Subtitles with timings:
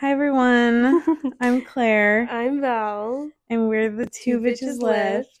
[0.00, 1.02] Hi everyone.
[1.40, 3.30] I'm Claire, I'm Val.
[3.50, 4.82] and we're the two, Two bitches, Bitches left.
[4.82, 5.40] Left.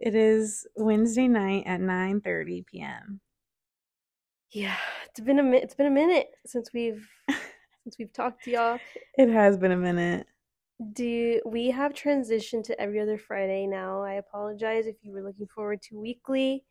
[0.00, 3.20] It is Wednesday night at 9:30 p.m.
[4.50, 4.76] Yeah,
[5.08, 7.08] it's been a mi- it's been a minute since we've
[7.82, 8.78] since we've talked to y'all.
[9.18, 10.26] It has been a minute.
[10.92, 14.02] Do we have transitioned to every other Friday now?
[14.02, 16.64] I apologize if you were looking forward to weekly,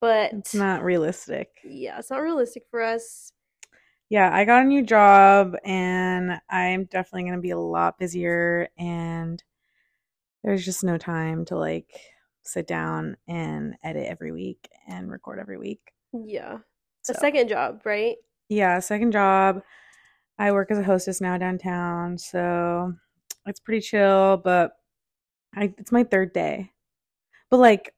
[0.00, 1.48] but It's not realistic.
[1.64, 3.32] yeah, it's not realistic for us.
[4.12, 8.68] Yeah, I got a new job and I'm definitely going to be a lot busier
[8.76, 9.42] and
[10.44, 11.98] there's just no time to like
[12.42, 15.80] sit down and edit every week and record every week.
[16.12, 16.58] Yeah,
[17.00, 18.16] So, a second job, right?
[18.50, 19.62] yeah, second job.
[20.38, 22.92] I work as a hostess now downtown, so
[23.46, 24.72] it's pretty chill, but
[25.56, 26.70] I it's my third day.
[27.48, 27.94] But like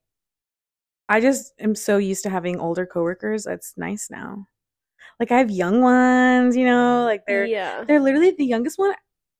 [1.09, 3.43] I just am so used to having older coworkers.
[3.43, 4.47] That's nice now.
[5.21, 8.79] Like I have young ones, you know, mm, like they're yeah, they're literally the youngest
[8.79, 8.95] one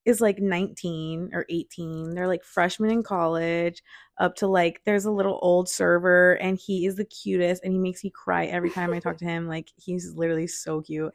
[0.05, 2.15] is like 19 or 18.
[2.15, 3.83] They're like freshmen in college
[4.19, 7.79] up to like there's a little old server and he is the cutest and he
[7.79, 9.49] makes me cry every time I talk to him.
[9.49, 11.13] Like he's literally so cute.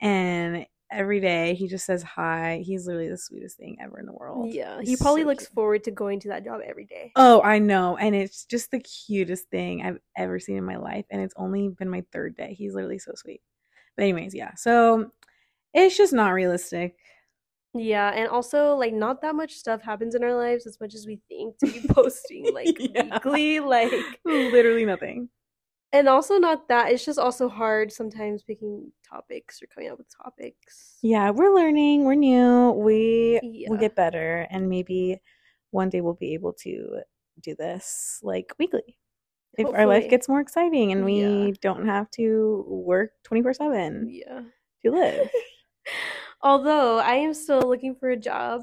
[0.00, 2.62] And every day he just says hi.
[2.64, 4.52] He's literally the sweetest thing ever in the world.
[4.52, 4.80] yeah.
[4.80, 5.54] He probably so looks cute.
[5.54, 7.12] forward to going to that job every day.
[7.16, 7.96] Oh, I know.
[7.96, 11.04] And it's just the cutest thing I've ever seen in my life.
[11.10, 12.54] And it's only been my third day.
[12.54, 13.42] He's literally so sweet.
[13.96, 14.54] But, anyways, yeah.
[14.54, 15.10] So
[15.74, 16.96] it's just not realistic.
[17.74, 21.06] Yeah, and also like not that much stuff happens in our lives as much as
[21.06, 23.02] we think to be posting like Yeah.
[23.24, 23.92] weekly, like
[24.24, 25.28] Literally nothing.
[25.92, 30.06] and also not that it's just also hard sometimes picking topics or coming up with
[30.22, 30.98] topics.
[31.02, 32.04] Yeah, we're learning.
[32.04, 32.70] We're new.
[32.72, 33.70] We Yeah.
[33.70, 34.46] will get better.
[34.50, 35.20] And maybe
[35.70, 37.02] one day we'll be able to
[37.40, 38.98] do this like weekly.
[39.58, 41.52] If our life gets more exciting and we Yeah.
[41.60, 44.42] don't have to work 24 7 Yeah.
[44.84, 45.30] to live.
[46.42, 48.62] Although I am still looking for a job.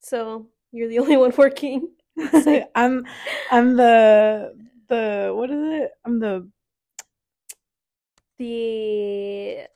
[0.00, 1.88] So you're the only one working.
[2.74, 3.06] I'm
[3.50, 4.54] I'm the
[4.88, 5.90] the what is it?
[6.04, 6.48] I'm the
[8.38, 9.66] The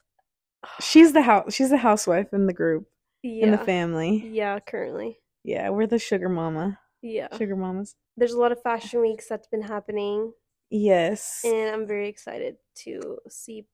[0.81, 2.87] she's the house she's the housewife in the group
[3.23, 3.45] yeah.
[3.45, 4.29] in the family.
[4.33, 5.19] Yeah, currently.
[5.45, 6.79] Yeah, we're the sugar mama.
[7.03, 7.29] Yeah.
[7.37, 7.95] Sugar mamas.
[8.17, 10.33] There's a lot of fashion weeks that's been happening.
[10.71, 11.43] Yes.
[11.45, 13.67] and I'm very excited to see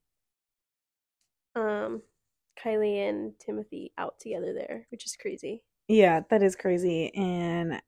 [1.54, 2.02] um
[2.62, 5.62] Kylie and Timothy out together there, which is crazy.
[5.86, 7.14] Yeah, that is crazy.
[7.14, 7.80] And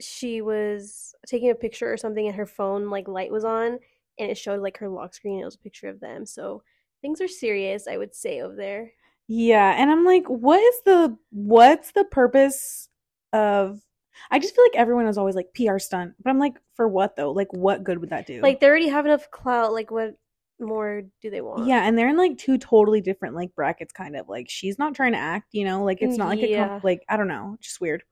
[0.00, 3.78] She was taking a picture or something and her phone like light was on
[4.18, 6.26] and it showed like her lock screen and it was a picture of them.
[6.26, 6.62] So
[7.00, 8.92] things are serious, I would say over there.
[9.28, 12.88] Yeah, and I'm like, what is the what's the purpose
[13.32, 13.80] of
[14.30, 16.14] I just feel like everyone is always like PR stunt.
[16.22, 17.32] But I'm like, for what though?
[17.32, 18.40] Like what good would that do?
[18.40, 20.14] Like they already have enough clout, like what
[20.60, 21.66] more do they want?
[21.66, 24.28] yeah, and they're in like two totally different like brackets kind of.
[24.28, 25.84] Like she's not trying to act, you know?
[25.84, 28.02] Like it's not like a comp- like I don't know, just weird.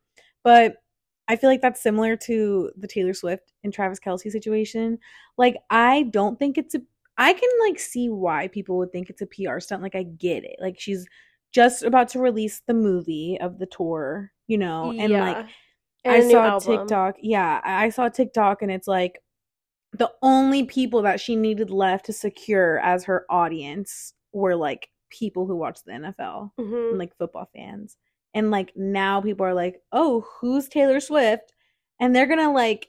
[0.42, 0.76] But
[1.28, 4.98] I feel like that's similar to the Taylor Swift and Travis Kelce situation.
[5.38, 6.80] Like I don't think it's a
[7.18, 9.82] I can like see why people would think it's a PR stunt.
[9.82, 10.56] Like I get it.
[10.60, 11.06] Like she's
[11.52, 15.40] just about to release the movie of the tour, you know, and like Yeah.
[15.40, 15.48] And
[16.04, 16.58] I saw.
[16.58, 17.16] TikTok.
[17.20, 19.20] Yeah, I saw TikTok and it's like
[19.92, 25.46] the only people that she needed left to secure as her audience were like people
[25.46, 26.90] who watch the NFL Mhm.
[26.90, 27.96] and like football fans.
[28.32, 31.52] And like now people are like, "Oh, who's Taylor Swift?"
[31.98, 32.88] And they're going to like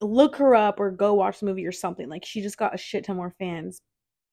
[0.00, 2.08] look her up or go watch the movie or something.
[2.08, 3.82] Like she just got a shit ton more fans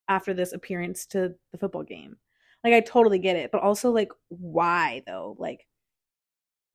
[0.08, 2.16] after this appearance to the football game.
[2.64, 5.36] Like I totally get it, but also like why though?
[5.38, 5.68] Like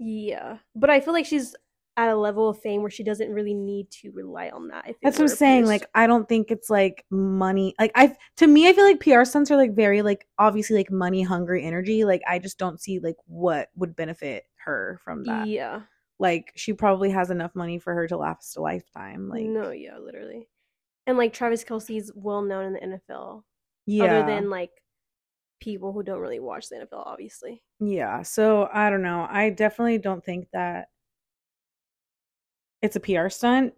[0.04, 1.54] Yeah, but I feel like she's
[1.96, 4.94] at a level of fame where she doesn't really need to rely on that.
[5.02, 5.66] That's what I'm saying.
[5.66, 7.74] Like, I don't think it's like money.
[7.78, 10.90] Like, I to me, I feel like PR stunts are like very like obviously like
[10.90, 12.04] money hungry energy.
[12.04, 15.48] Like, I just don't see like what would benefit her from that.
[15.48, 15.82] yeah,
[16.18, 19.28] Like, she probably has enough money for her to last a lifetime.
[19.28, 20.48] Like, no, yeah, literally.
[21.06, 23.42] And like Travis Kelce's well known in the NFL,
[23.86, 24.70] yeah, other than like
[25.62, 27.62] people who don't really watch the NFL, obviously.
[27.78, 28.22] yeah.
[28.22, 29.26] So I don't know.
[29.30, 30.88] I definitely don't think that
[32.82, 33.74] it's a PR stunt.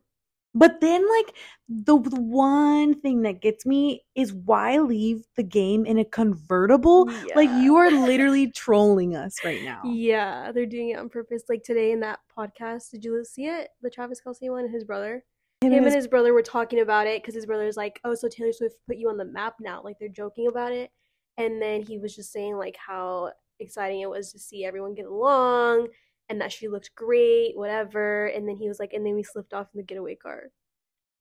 [0.56, 1.34] But then, like
[1.68, 7.10] the, the one thing that gets me is why leave the game in a convertible?
[7.34, 9.80] Like you are literally trolling us right now.
[9.84, 11.42] Yeah, they're doing it on purpose.
[11.48, 13.70] Like today in that podcast, did you see it?
[13.82, 15.24] The Travis Kelce one, his brother.
[15.60, 17.98] Him Him and and his- his brother were talking about it because his brother's like,
[18.04, 20.90] "Oh, so Taylor Swift put you on the map now." Like they're joking about it,
[21.36, 25.06] and then he was just saying like how exciting it was to see everyone get
[25.06, 25.88] along
[26.28, 28.26] and that she looked great, whatever.
[28.26, 30.50] And then he was like, and then we slipped off in the getaway car.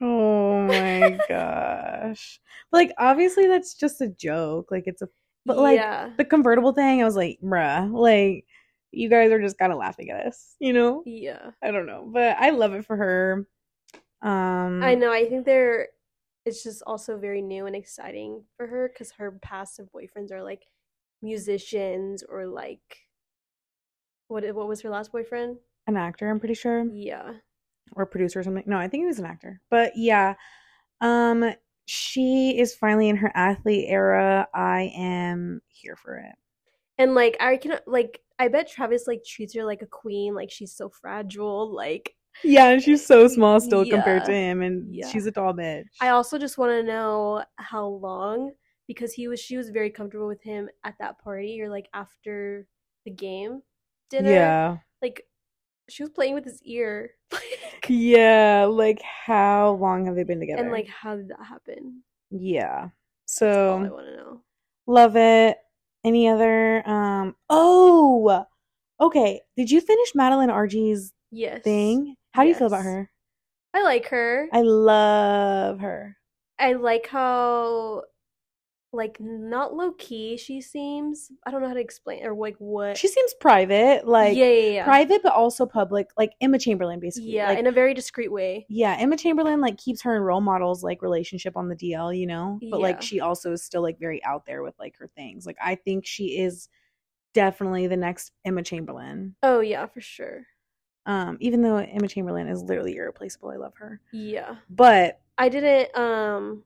[0.01, 2.39] Oh my gosh.
[2.71, 4.71] Like obviously that's just a joke.
[4.71, 5.10] Like it's a
[5.45, 8.45] But like yeah, the convertible thing, I was like, bruh, like
[8.92, 11.06] you guys are just kind of laughing at us, you know?
[11.06, 11.51] yeah.
[11.62, 13.48] I don't know, but I love it for her.
[14.21, 15.12] Um, I know.
[15.12, 15.89] I think they're.
[16.45, 20.66] It's just also very new and exciting for her because her passive boyfriends are like
[21.22, 22.81] musicians or like.
[24.28, 25.57] What what was her last boyfriend?
[25.86, 27.34] an actor, I'm pretty sure, Yeah.
[27.94, 28.63] or producer or something.
[28.66, 29.60] No, I think he was an actor.
[29.69, 30.36] But yeah,
[31.01, 31.54] um,
[31.86, 34.48] she is finally in her athlete era.
[34.54, 36.36] I am here for it.
[36.98, 40.50] And like I can like I bet Travis like treats her like a queen, like
[40.51, 41.74] she's so fragile.
[41.74, 45.08] Like Yeah, and she's so small still compared to him, and Yeah.
[45.10, 45.86] she's a tall bitch.
[46.02, 48.52] I also just want to know how long
[48.88, 52.68] because he was she was very comfortable with him at that party or like after
[53.06, 53.62] the game
[54.10, 54.30] dinner.
[54.30, 55.26] yeah, Like
[55.90, 57.12] she was playing with his ear.
[57.90, 58.66] Yeah.
[58.66, 60.62] Like, how long have they been together?
[60.64, 62.04] and like how did that happen?
[62.32, 62.82] yeah.
[62.82, 62.90] All I
[63.26, 64.42] So want to know.
[64.88, 65.58] love it.
[66.06, 66.88] Any other?
[66.88, 67.36] Um.
[67.50, 68.46] Oh,
[69.00, 69.42] okay.
[69.58, 71.64] Did you finish Madeline Argy's Yes.
[71.64, 72.16] thing?
[72.34, 73.10] How do you feel about her?
[73.74, 74.48] I like her.
[74.52, 76.18] I love her.
[76.60, 78.04] I like how
[78.92, 81.32] like not low key she seems.
[81.46, 82.98] I don't know how to explain or like what.
[82.98, 84.84] She seems private, like yeah, yeah, yeah.
[84.84, 86.10] private, but also public.
[86.18, 87.32] Like Emma Chamberlain, basically.
[87.32, 88.66] Yeah, Like, in a very discreet way.
[88.70, 92.28] yeah, Emma Chamberlain like keeps her and role models like relationship on the DL, you
[92.28, 92.60] know.
[92.70, 95.46] But like she also is still like very out there with like her things.
[95.46, 96.68] Like I think she is
[97.34, 99.36] definitely the next Emma Chamberlain.
[99.42, 100.46] Oh yeah, for sure.
[101.06, 104.00] Um, even though Emma Chamberlain is literally irreplaceable, I love her.
[104.12, 104.56] Yeah.
[104.70, 106.64] But I didn't um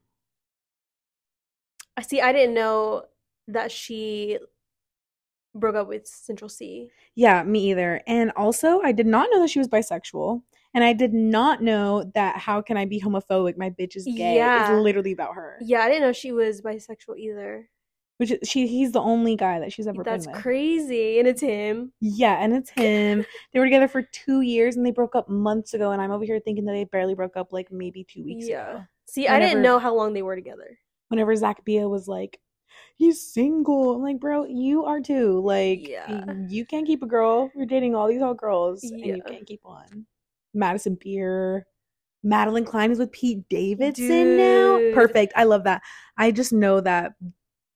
[1.95, 3.05] I see I didn't know
[3.47, 4.37] that she
[5.55, 6.91] broke up with Central Cee.
[7.15, 8.01] yeah, me either.
[8.05, 10.43] And also, I did not know that she was bisexual.
[10.73, 13.57] And I did not know that how can I be homophobic?
[13.57, 14.35] My bitch is gay.
[14.35, 14.77] Yeah.
[14.77, 15.57] Is literally about her.
[15.61, 17.67] Yeah, I didn't know she was bisexual either.
[18.17, 20.35] Which is, she he's the only guy that she's ever That's been with.
[20.37, 21.19] That's crazy.
[21.19, 21.91] And it's him.
[22.01, 23.23] Yeah, and it's him.
[23.53, 25.91] they were together for two years and they broke up months ago.
[25.91, 28.69] And I'm over here thinking that they barely broke up like maybe two weeks Yeah.
[28.71, 28.83] ago.
[29.05, 30.77] See, I didn't know how long they were together.
[31.09, 32.39] Whenever Zack Bia was like,
[32.97, 33.95] he's single.
[33.95, 35.39] I'm like, bro, you are too.
[35.41, 36.33] Like, Yeah.
[36.49, 37.49] you can't keep a girl.
[37.55, 40.05] You're dating all these hot girls and you can't keep one.
[40.53, 41.67] Madison Beer.
[42.25, 44.79] Madelyn Cline is with Pete Davidson now.
[44.93, 45.31] Perfect.
[45.35, 45.81] I love that.
[46.17, 47.13] I just know that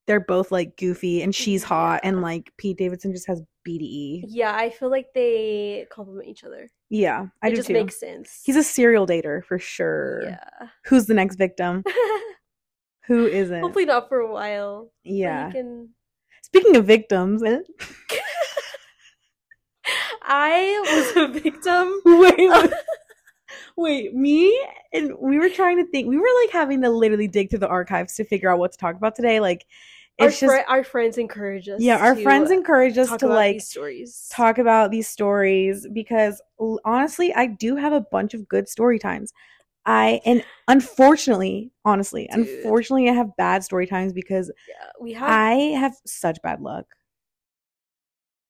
[0.07, 2.09] they're both like goofy and she's hot Yeah.
[2.09, 4.23] and like Pete Davidson just has BDE.
[4.27, 6.69] Yeah, I feel like they complement each other.
[6.89, 7.73] Yeah, I it do just too.
[7.73, 8.41] makes sense.
[8.43, 10.23] He's a serial dater for sure.
[10.23, 10.67] Yeah.
[10.85, 11.83] Who's the next victim?
[13.07, 13.61] Who isn't?
[13.61, 14.91] Hopefully not for a while.
[15.03, 15.51] yeah.
[15.51, 15.89] can
[16.43, 17.59] Speaking of victims, eh?
[20.23, 22.01] I was a victim.
[22.05, 22.71] wait,
[23.81, 24.57] wait, me
[24.93, 26.07] and we were trying to think.
[26.07, 28.77] We were like having to literally dig through the archives to figure out what to
[28.77, 29.39] talk about today.
[29.39, 29.65] Like,
[30.19, 31.81] Our, it's just fri- our friends encourage us.
[31.81, 34.29] yeah, our friends encourage us to like these stories.
[34.31, 38.99] talk about these stories because l- honestly, I do have a bunch of good story
[38.99, 39.33] times.
[39.85, 42.39] I and unfortunately, honestly, Dude.
[42.39, 45.29] unfortunately, I have bad story times because Yeah, we have.
[45.29, 46.85] I have such bad luck.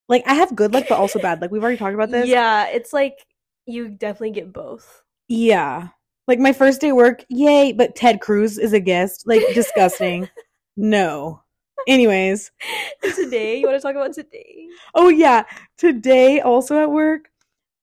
[0.10, 1.52] Like I have good luck, but also bad luck.
[1.52, 2.28] We've already talked about this.
[2.30, 3.26] Yeah, it's like
[3.66, 5.01] you definitely get both.
[5.32, 5.88] Yeah.
[6.28, 9.24] Like my first day work, yay, but Ted Cruz is a guest.
[9.26, 10.28] Like disgusting.
[10.76, 11.42] no.
[11.88, 12.52] Anyways.
[13.16, 14.68] today, you want to talk about today?
[14.94, 15.44] Oh yeah.
[15.78, 17.30] Today also at work,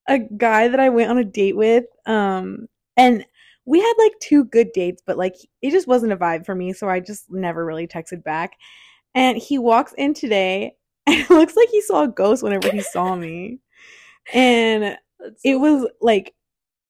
[0.07, 3.25] a guy that I went on a date with, um, and
[3.65, 6.75] we had like two good dates, but like it just wasn't a vibe for me,
[6.75, 8.59] so I just never really texted back.
[9.15, 10.77] And he walks in today
[11.07, 13.61] and it looks like he saw a ghost whenever he saw me.
[14.35, 16.35] And That's it was like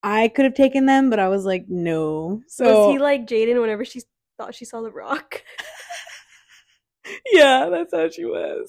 [0.02, 2.42] I could have taken them, but I was like, no.
[2.46, 4.02] So was he like Jaden whenever she
[4.38, 5.42] thought she saw the rock?
[7.32, 8.68] yeah, that's how she was.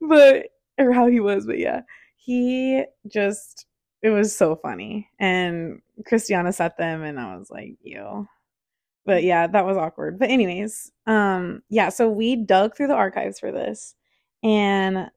[0.00, 1.82] But or how he was, but yeah.
[2.16, 3.66] He just
[4.02, 5.08] it was so funny.
[5.18, 8.26] And Christiana set them and I was like, yo.
[9.04, 10.18] But yeah, that was awkward.
[10.18, 13.94] But anyways, um yeah, so we dug through the archives for this.
[14.42, 15.10] And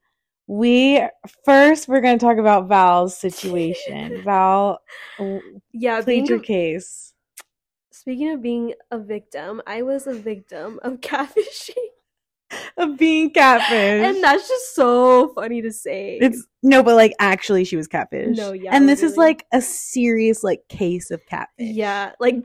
[0.49, 0.99] we
[1.45, 4.21] first we're gonna talk about Val's situation.
[4.25, 4.81] Val
[5.71, 7.13] Yeah, plead your a- case.
[7.91, 11.75] speaking of being a victim, I was a victim of catfishing,
[12.77, 14.03] Of being catfish.
[14.07, 16.17] and that's just so funny to say.
[16.19, 18.35] It's no, but like actually, she was catfish.
[18.35, 21.67] No, yeah, and this is like a serious like case of catfish.
[21.75, 22.37] yeah, like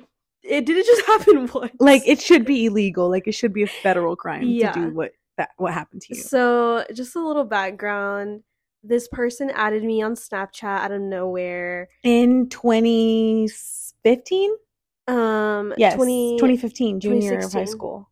[0.42, 1.72] it didn't just happen once.
[1.80, 3.08] like it should be illegal.
[3.08, 4.72] Like it should be a federal crime Yeah.
[4.72, 6.22] to do what that what happened to you.
[6.22, 8.42] So, just a little background.
[8.82, 11.88] This person added me on Snapchat out of nowhere.
[12.02, 14.50] In 2015,
[15.06, 18.10] Um, yes, 20, 2015, junior of high school.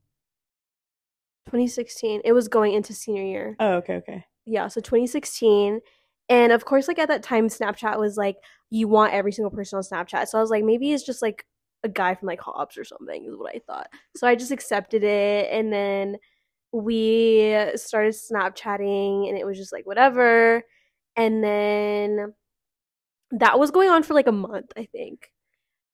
[1.46, 2.22] 2016.
[2.24, 3.56] It was going into senior year.
[3.60, 4.24] Oh, okay, okay.
[4.46, 5.80] Yeah, so 2016.
[6.28, 8.36] And of course, like at that time, Snapchat was like,
[8.70, 10.28] you want every single person on Snapchat.
[10.28, 11.44] So I was like, maybe it's just like
[11.84, 13.88] a guy from like Hobbs or something, is what I thought.
[14.16, 15.50] So I just accepted it.
[15.52, 16.16] And then
[16.72, 20.62] we started Snapchatting, and it was just like, whatever.
[21.16, 22.32] And then
[23.32, 25.28] that was going on for like a month, I think.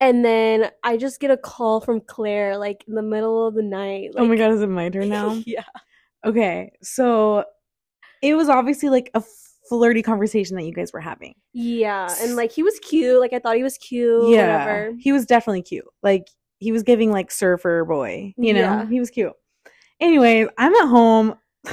[0.00, 3.62] And then I just get a call from Claire, like in the middle of the
[3.62, 4.14] night.
[4.14, 5.32] Like, oh my god, is it my turn now?
[5.46, 5.64] yeah.
[6.24, 7.44] Okay, so
[8.22, 9.22] it was obviously like a
[9.68, 11.34] flirty conversation that you guys were having.
[11.52, 13.20] Yeah, and like he was cute.
[13.20, 14.30] Like I thought he was cute.
[14.30, 14.94] yeah, whatever.
[15.00, 15.84] he was definitely cute.
[16.02, 18.34] Like he was giving like surfer boy.
[18.36, 18.86] You know, Yeah.
[18.88, 19.32] he was cute.
[20.00, 21.34] Anyways, I'm at home.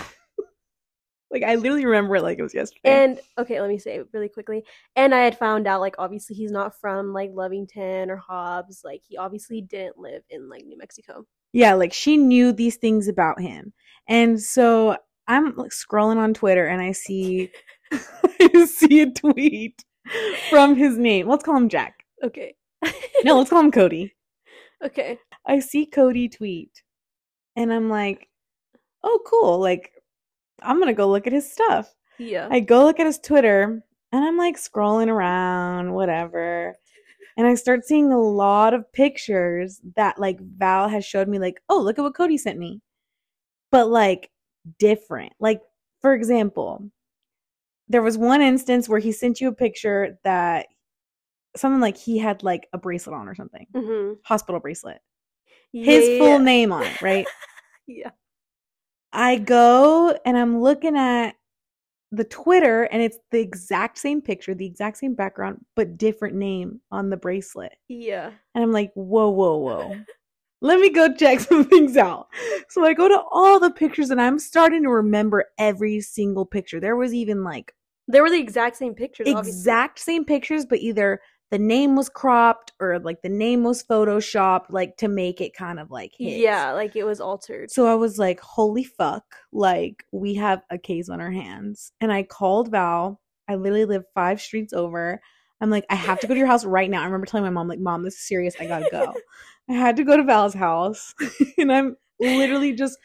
[1.32, 2.80] like I literally remember it like it was yesterday.
[2.84, 4.64] And okay, let me say it really quickly.
[4.96, 8.82] And I had found out like obviously he's not from like Lovington or Hobbs.
[8.84, 11.26] Like he obviously didn't live in like New Mexico.
[11.54, 13.74] yeah, like she knew these things about him.
[14.08, 17.52] And so I'm like scrolling on Twitter and I see
[17.92, 19.84] I see a tweet
[20.50, 21.28] from his name.
[21.28, 21.96] Let's call him Jack.
[22.24, 22.56] Okay.
[23.24, 24.14] No, let's call him Cody.
[24.84, 25.18] okay.
[25.48, 26.84] I see Cody tweet
[27.56, 28.28] and I'm like,
[29.04, 29.60] "Oh, cool.
[29.60, 29.92] Like
[30.62, 32.48] I'm going to go look at his stuff." Yeah.
[32.50, 36.76] I go look at his Twitter and I'm like scrolling around, whatever.
[37.38, 41.62] And I start seeing a lot of pictures that like Val has showed me, like,
[41.68, 42.80] oh, look at what Cody sent me.
[43.74, 44.32] But like
[44.80, 45.34] different.
[45.38, 45.62] Like,
[46.02, 46.90] for example,
[47.90, 50.68] there was one instance where he sent you a picture that
[51.56, 55.02] something like he had like a bracelet on or something, hmm hospital bracelet,
[55.84, 57.26] his full name on it, right?
[57.88, 58.10] Yeah.
[59.14, 61.36] I go and I'm looking at
[62.12, 66.82] the Twitter and it's the exact same picture, the exact same background, but different name
[66.92, 67.74] on the bracelet.
[67.88, 68.32] Yeah.
[68.56, 69.96] And I'm like, whoa, whoa, whoa.
[70.62, 72.28] Let me go check some things out.
[72.70, 76.80] So I go to all the pictures and I'm starting to remember every single picture.
[76.80, 77.72] There was even like
[78.08, 79.28] There were the exact same pictures.
[79.28, 79.52] obviously.
[79.60, 81.22] exact same pictures, but either
[81.56, 85.80] the name was cropped or like the name was photoshopped, like to make it kind
[85.80, 86.36] of like his.
[86.36, 87.72] Yeah, like it was altered.
[87.72, 91.94] So I was like, holy fuck, like we have a case on our hands.
[92.02, 93.22] And I called Val.
[93.48, 95.22] I literally live five streets over.
[95.62, 97.02] I'm like, I have to go to your house right now.
[97.02, 98.56] I remember telling my mom, like, Mom, this is serious.
[98.60, 99.14] I gotta go.
[99.70, 101.16] I had to go to Val's house.
[101.58, 102.98] and I'm literally just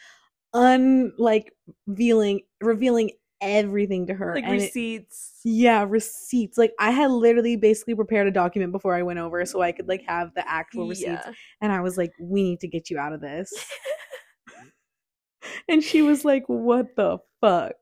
[0.53, 1.53] un like
[1.87, 4.35] revealing revealing everything to her.
[4.35, 5.41] like and it- receipts.
[5.45, 6.59] yeah, receipts.
[6.59, 9.89] Like I had literally basically prepared a document before I went over so I could
[9.89, 10.09] like mm.
[10.09, 11.23] have the actual receipts.
[11.27, 11.33] Yeah.
[11.61, 13.53] And I was like, we need to get you out of this.
[15.69, 17.75] and she was like, what the fuck?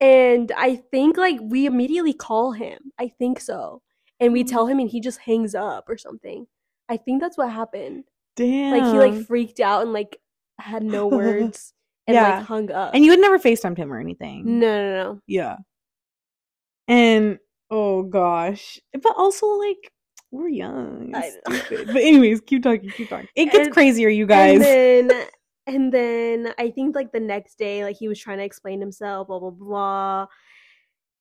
[0.00, 2.92] And I think like we immediately call him.
[2.98, 3.82] I think so.
[4.20, 4.72] And we tell mm.
[4.72, 6.46] him and he just hangs up or something.
[6.88, 8.04] I think that's what happened.
[8.36, 8.72] Damn.
[8.72, 10.18] Like he like freaked out and like
[10.58, 11.72] had no words
[12.06, 12.38] and Yeah.
[12.38, 12.94] like hung up.
[12.94, 14.58] and you had never FaceTimed him or anything.
[14.60, 15.20] No, no, no.
[15.26, 15.56] Yeah.
[16.88, 17.38] And
[17.70, 18.78] oh gosh.
[18.92, 19.90] But also like
[20.30, 21.14] we're young.
[21.44, 21.86] Stupid.
[21.88, 23.28] But anyways, keep talking, keep talking.
[23.34, 24.54] It gets And- crazier, you guys.
[24.60, 25.26] And then
[25.66, 29.28] and then I think like the next day, like he was trying to explain himself,
[29.28, 30.26] blah blah blah.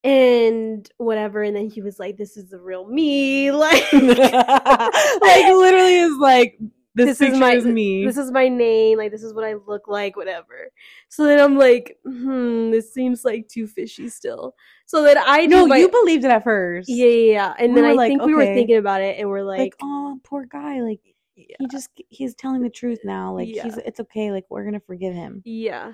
[0.04, 3.50] And whatever, and then he was like, This is the real me.
[3.52, 6.60] Like like literally is like
[6.96, 8.06] this, This is my- is me.
[8.06, 10.72] this is my name, like this is what I look like, whatever.
[11.10, 14.56] So then I'm like, hmm, this seems like too fishy still.
[14.86, 16.88] So then I no, do my, you believed it at first.
[16.90, 17.54] yeah, yeah, yeah.
[17.60, 19.76] And We then I like, think we were thinking about it, and we're Like, like,
[19.84, 20.82] oh, poor guy.
[20.82, 21.02] Like
[21.36, 23.34] yeah, he just he's telling the truth now.
[23.34, 24.32] Like he's it's okay.
[24.32, 25.42] Like we're gonna forgive him.
[25.46, 25.94] yeah.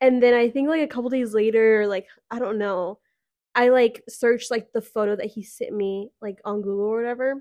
[0.00, 2.98] And then I think like a couple days later, like I don't know,
[3.54, 7.36] I like searched like the photo that he sent me like on Google or whatever.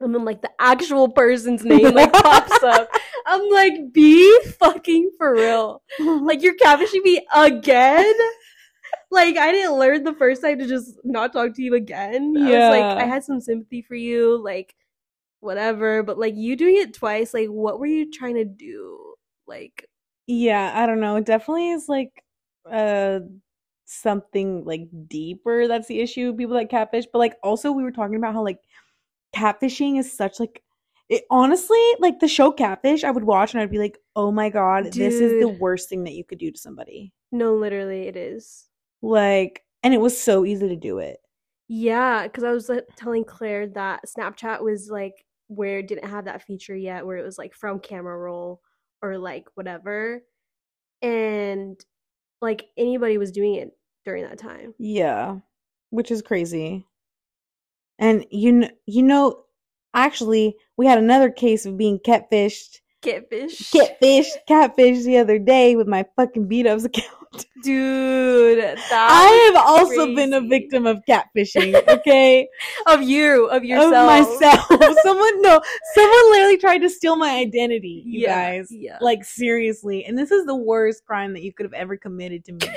[0.00, 2.90] And then like the actual person's name like pops up.
[3.26, 5.82] I'm like, be fucking for real.
[6.00, 8.12] Like you're catfishing me again?
[9.10, 12.34] like I didn't learn the first time to just not talk to you again.
[12.36, 12.68] I was Yeah.
[12.70, 14.74] like, I had some sympathy for you, like
[15.40, 16.02] whatever.
[16.02, 19.14] But like you doing it twice, like what were you trying to do?
[19.46, 19.88] Like
[20.26, 21.16] yeah, I don't know.
[21.16, 22.10] It definitely is like
[22.70, 23.20] uh
[23.84, 25.68] something like deeper.
[25.68, 26.34] That's the issue.
[26.34, 28.58] People that catfish, but like also we were talking about how like
[29.34, 30.62] catfishing is such like
[31.08, 34.48] it honestly like the show catfish i would watch and i'd be like oh my
[34.48, 38.16] god this is the worst thing that you could do to somebody no, literally it
[38.16, 38.68] is.
[39.02, 41.18] like and it was so easy to do it
[41.68, 45.14] Yeah, because I was like, telling Claire that Snapchat was like
[45.48, 48.60] where it didn't have that feature yet, where it was like from camera roll
[49.02, 50.22] or like whatever,
[51.02, 51.82] and
[52.40, 53.70] like anybody was doing it
[54.04, 54.74] during that time.
[54.78, 55.38] Yeah,
[55.90, 56.86] which is crazy.
[57.98, 59.44] And you know, you know,
[59.94, 63.70] actually, we had another case of being catfished Catfish.
[63.70, 67.46] catfish, catfish the other day with my fucking B Dubs account.
[67.64, 71.74] Dude, that I have also been a victim of catfishing.
[71.88, 72.48] Okay,
[72.86, 73.92] of you, of of yourself.
[74.06, 74.66] myself.
[75.02, 75.60] someone no,
[75.94, 78.02] someone literally tried to steal my identity.
[78.06, 78.98] You yeah, guys, Yeah.
[79.00, 82.52] like seriously, and this is the worst crime that you could have ever committed to
[82.52, 82.68] me,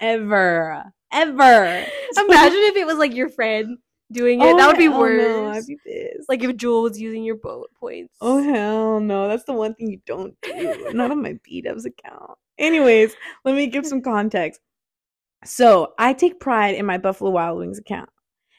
[0.00, 1.84] ever, ever.
[2.16, 3.78] Imagine if it was like your friend
[4.12, 4.44] doing it.
[4.44, 5.22] Oh, that would be worse.
[5.22, 6.28] No, I'd be pissed.
[6.28, 8.14] like if Jewel was using your bullet points.
[8.20, 10.90] Oh hell no, that's the one thing you don't do.
[10.92, 12.38] Not on my B Dubs account.
[12.58, 13.14] Anyways,
[13.44, 14.60] let me give some context.
[15.44, 18.08] So I take pride in my Buffalo Wild Wings account.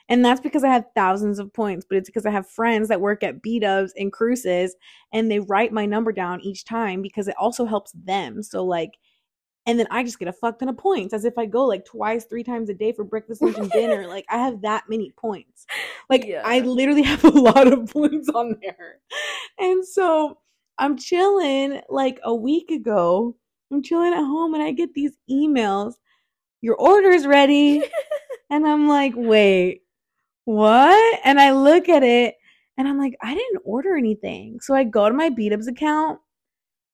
[0.09, 2.99] And that's because I have thousands of points, but it's because I have friends that
[2.99, 4.75] work at B Dubs and cruises
[5.13, 8.43] and they write my number down each time because it also helps them.
[8.43, 8.91] So like
[9.65, 11.85] and then I just get a fuck ton of points as if I go like
[11.85, 14.07] twice, three times a day for breakfast, lunch, and dinner.
[14.13, 15.65] Like I have that many points.
[16.09, 16.43] Like Yeah.
[16.45, 18.99] I literally have a lot of points on there.
[19.59, 20.39] And so
[20.77, 23.35] I'm chilling like a week ago.
[23.71, 25.93] I'm chilling at home and I get these emails.
[26.61, 27.83] Your order's ready.
[28.49, 29.81] and I'm like, wait,
[30.45, 31.19] what?
[31.23, 32.35] And I look at it
[32.77, 34.59] and I'm like, I didn't order anything.
[34.61, 36.19] So I go to my B Dubs account.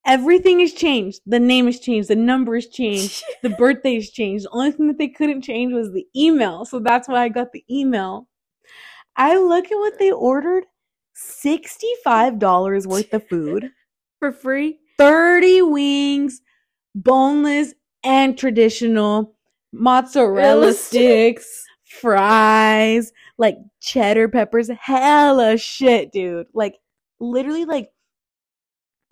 [0.06, 1.22] Everything has changed.
[1.26, 2.10] The name has changed.
[2.10, 3.24] The number has changed.
[3.42, 4.46] The birthday birthday's changed.
[4.46, 6.66] The only thing that they couldn't change was the email.
[6.66, 8.28] So that's why I got the email.
[9.16, 10.66] I look at what they ordered
[11.16, 13.72] $65 worth of food,
[14.20, 14.80] For free?
[14.98, 16.42] 30 wings,
[16.94, 19.36] boneless and traditional,
[19.72, 26.48] mozzarella sticks, fries, like cheddar peppers, hella shit, dude.
[26.54, 26.76] Like
[27.20, 27.92] literally like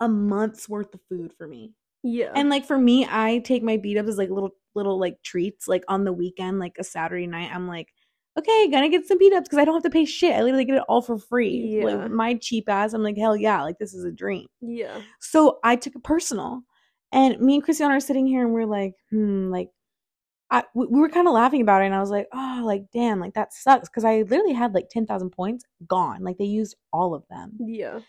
[0.00, 1.72] a month's worth of food for me.
[2.02, 2.32] Yeah.
[2.34, 5.66] And like for me, I take my B Dubs as like little little like treats.
[5.68, 7.88] Like on the weekend, like a Saturday night, I'm like,
[8.38, 10.34] okay, gonna get some B Dubs because I don't have to pay shit.
[10.34, 11.78] I literally get it all for free.
[11.80, 11.84] Yeah.
[11.84, 14.46] Like my cheap ass, I'm like, hell yeah, like this is a dream.
[14.60, 15.00] yeah.
[15.20, 16.62] So I took it personal.
[17.10, 19.70] And me and Christiana are sitting here and we're like, hmm, like
[20.50, 22.84] I we, we were kind of laughing about it and I was like, oh, like
[22.92, 26.22] damn, like that sucks because I literally had like 10,000 points gone.
[26.22, 27.52] Like they used all of them.
[27.58, 28.00] Yeah.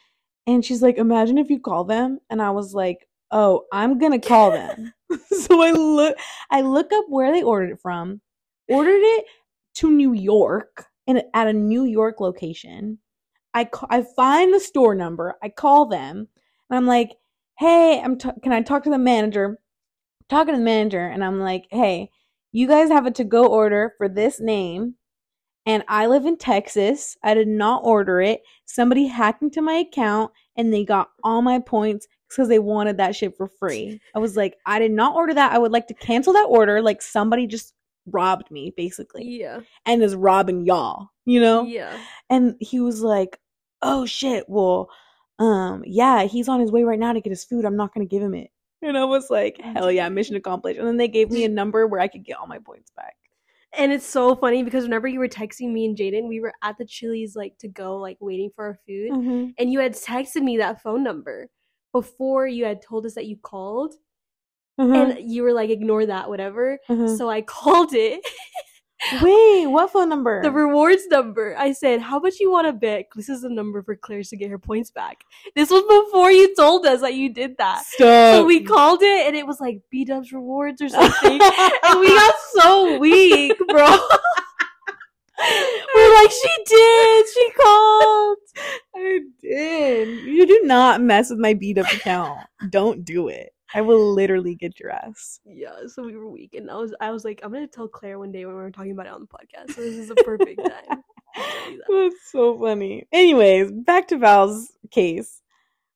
[0.50, 2.20] And she's like, imagine if you call them.
[2.32, 4.94] And I was like, oh, I'm gonna call them.
[5.28, 6.16] so I look
[6.52, 8.22] I look up where they ordered it from,
[8.68, 9.26] ordered it
[9.76, 12.98] to New York and at a New York location.
[13.54, 16.28] I ca- I find the store number, I call them,
[16.70, 17.16] and I'm like,
[17.58, 19.60] hey, I'm t- can I talk to the manager?
[20.30, 22.10] Talking to the manager, and I'm like, hey,
[22.52, 24.96] you guys have a to go order for this name.
[25.70, 27.16] And I live in Texas.
[27.22, 28.42] I did not order it.
[28.66, 33.16] Somebody hacked into my account and they got all my points because they wanted that
[33.16, 34.02] shit for free.
[34.16, 35.52] I was like, I did not order that.
[35.52, 36.82] I would like to cancel that order.
[36.82, 37.76] Like somebody just
[38.08, 39.60] robbed me, basically, Yeah.
[39.86, 41.64] and is robbing y'all, you know?
[41.66, 41.96] Yeah.
[42.32, 43.40] And he was like,
[43.84, 44.90] Oh shit, well,
[45.38, 47.64] um, yeah, he's on his way right now to get his food.
[47.64, 48.50] I'm not gonna give him it.
[48.82, 50.80] And I was like, Hell yeah, mission accomplished.
[50.80, 53.16] And then they gave me a number where I could get all my points back.
[53.78, 56.78] And it's so funny because whenever you were texting me and Jaden, we were at
[56.78, 59.12] the Chili's like to go, like waiting for our food.
[59.12, 59.54] Mhm.
[59.58, 61.50] And you had texted me that phone number
[61.94, 63.94] before you had told us that you called.
[64.80, 64.96] Mhm.
[65.20, 66.80] And you were like, ignore that, whatever.
[66.90, 67.18] Mhm.
[67.18, 67.42] So I
[67.88, 68.22] called it.
[69.22, 70.42] Wait, what phone number?
[70.44, 71.56] the rewards number.
[71.58, 73.06] I said, "How much you want to bet?
[73.16, 75.24] This is the number for Claire to get her points back."
[75.56, 77.86] This was before you told us that you did that.
[77.86, 78.36] Stop.
[78.36, 82.10] So we called it, and it was like B Dubs rewards or something, and we
[82.10, 84.00] got so weak, bro.
[85.96, 87.26] We're like, she did.
[87.34, 88.38] She called.
[88.96, 90.26] I did.
[90.26, 92.40] You do not mess with my B Dub account.
[92.70, 93.54] Don't do it.
[93.74, 95.40] I will literally get your ass.
[95.46, 98.18] Yeah, so we were weak, and I was, I was like, I'm gonna tell Claire
[98.20, 99.76] one day when we were talking about it on the podcast.
[99.76, 101.04] So this is a perfect time.
[101.36, 101.82] that.
[101.90, 103.08] That's so funny.
[103.12, 105.42] Anyways, back to Val's case.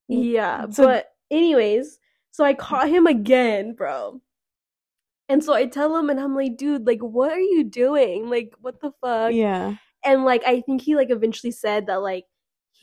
[0.08, 1.98] Yeah, So- but anyways,
[2.32, 4.22] so I caught him again, bro.
[5.30, 8.30] And so I tell him, and I'm like, dude, like, what are you doing?
[8.30, 9.32] Like, what the fuck?
[9.34, 9.76] Yeah.
[10.06, 12.26] And like, I think he like eventually said that like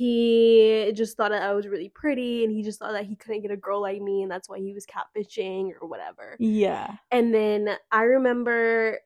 [0.00, 3.42] he just thought that I was really pretty, and he just thought that he couldn't
[3.42, 6.36] get a girl like me, and that's why he was catfishing or whatever.
[6.38, 6.94] Yeah.
[7.10, 8.98] And then I remember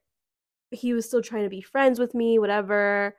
[0.70, 3.16] he was still trying to be friends with me, whatever.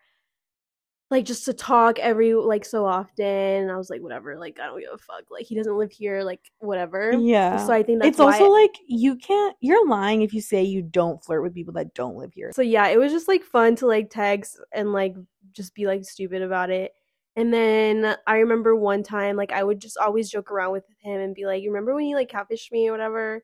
[1.12, 3.26] Like just to talk every like so often.
[3.26, 5.26] And I was like, whatever, like I don't give a fuck.
[5.30, 7.12] Like he doesn't live here, like whatever.
[7.12, 7.66] Yeah.
[7.66, 10.82] So I think that's it's also like you can't you're lying if you say you
[10.82, 12.54] don't flirt with people that don't live here.
[12.54, 15.16] So yeah, it was just like fun to like text and like
[15.52, 16.94] just be like stupid about it.
[17.36, 21.20] And then I remember one time, like I would just always joke around with him
[21.20, 23.44] and be like, "You remember when you like catfished me or whatever?"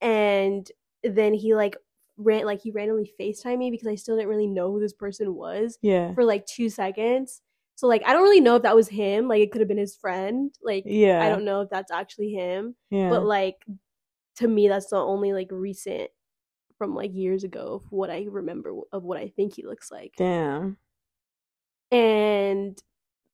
[0.00, 0.70] And
[1.02, 1.76] then he like
[2.16, 5.34] ran like he randomly Facetime me because I still didn't really know who this person
[5.34, 6.14] was Yeah.
[6.14, 7.42] for like two seconds.
[7.74, 9.26] So like I don't really know if that was him.
[9.26, 10.54] Like it could have been his friend.
[10.62, 11.20] Like Yeah.
[11.24, 12.76] I don't know if that's actually him.
[12.90, 13.10] Yeah.
[13.10, 13.64] But like
[14.36, 16.10] to me, that's the only like recent
[16.78, 20.12] from like years ago of what I remember of what I think he looks like.
[20.16, 20.76] Damn.
[21.90, 22.80] And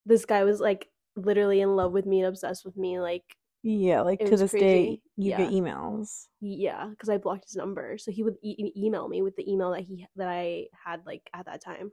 [0.06, 3.00] this guy was like literally in love with me and obsessed with me.
[3.00, 3.24] Like
[3.62, 5.02] Yeah, like to this day, crazy.
[5.16, 6.26] you get emails.
[6.40, 9.70] yeah, because I blocked his number, so he would e- email me with the email
[9.72, 11.92] that he that I had like at that time.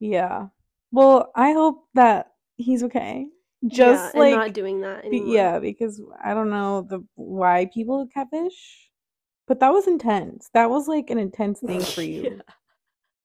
[0.00, 0.48] Yeah.
[0.90, 3.26] Well, I hope that he's okay.
[3.66, 5.34] Just yeah, like not doing that anymore.
[5.34, 8.90] yeah, because I don't know the why people catfish,
[9.46, 10.50] but that was intense.
[10.52, 12.40] That was like an intense thing for you,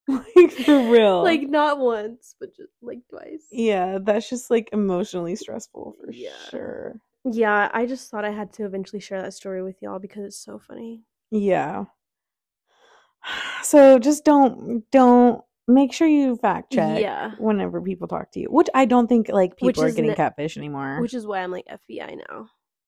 [0.36, 1.24] like for real.
[1.24, 3.44] like not once, but just like twice.
[3.52, 6.30] yeah, that's just like emotionally stressful for Yeah.
[6.50, 7.00] sure.
[7.26, 10.44] Yeah, I just thought I had to eventually share that story with y'all because it's
[10.44, 11.04] so funny.
[11.32, 11.86] Yeah.
[13.64, 17.32] So just don't don't make sure you fact check Yeah.
[17.38, 20.58] whenever people talk to you, which I don't think like people Which are getting catfish
[20.58, 21.00] anymore.
[21.02, 22.48] Which is why I'm like FBI now.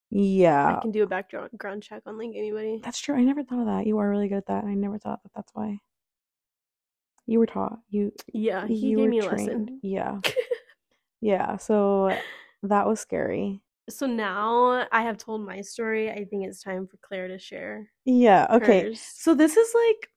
[0.09, 2.79] yeah, I can do a background check on like anybody.
[2.83, 3.15] that's true.
[3.15, 3.85] I never thought of that.
[3.85, 4.63] You are really good at that.
[4.63, 5.79] I never thought that that's why.
[7.27, 7.79] You were taught.
[7.89, 9.47] You Yeah, he you gave me a trained.
[9.47, 9.79] lesson.
[9.83, 10.19] Yeah.
[11.21, 11.57] yeah.
[11.57, 12.17] So
[12.63, 13.61] that was scary.
[13.89, 16.09] So now I have told my story.
[16.09, 17.89] I think it's time for Claire to share.
[18.05, 18.47] Yeah.
[18.51, 18.83] Okay.
[18.83, 19.01] hers.
[19.01, 20.09] So this is like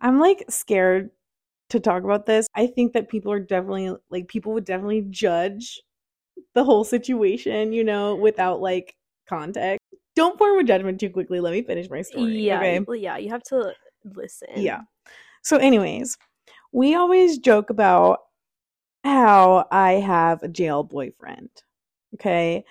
[0.00, 1.10] I'm like scared
[1.70, 2.46] to talk about this.
[2.54, 5.80] I think that people are definitely like people would definitely judge
[6.54, 8.94] the whole situation, you know, without like
[9.28, 9.80] context.
[10.14, 11.40] Don't form a judgment too quickly.
[11.40, 12.46] Let me finish my story.
[12.46, 12.84] yeah, Okay.
[13.00, 13.72] yeah, you have to
[14.04, 14.48] listen.
[14.56, 14.80] Yeah.
[15.42, 16.16] So, anyways,
[16.72, 18.20] we always joke about
[19.04, 21.50] how I have a jail boyfriend.
[22.14, 22.64] Okay.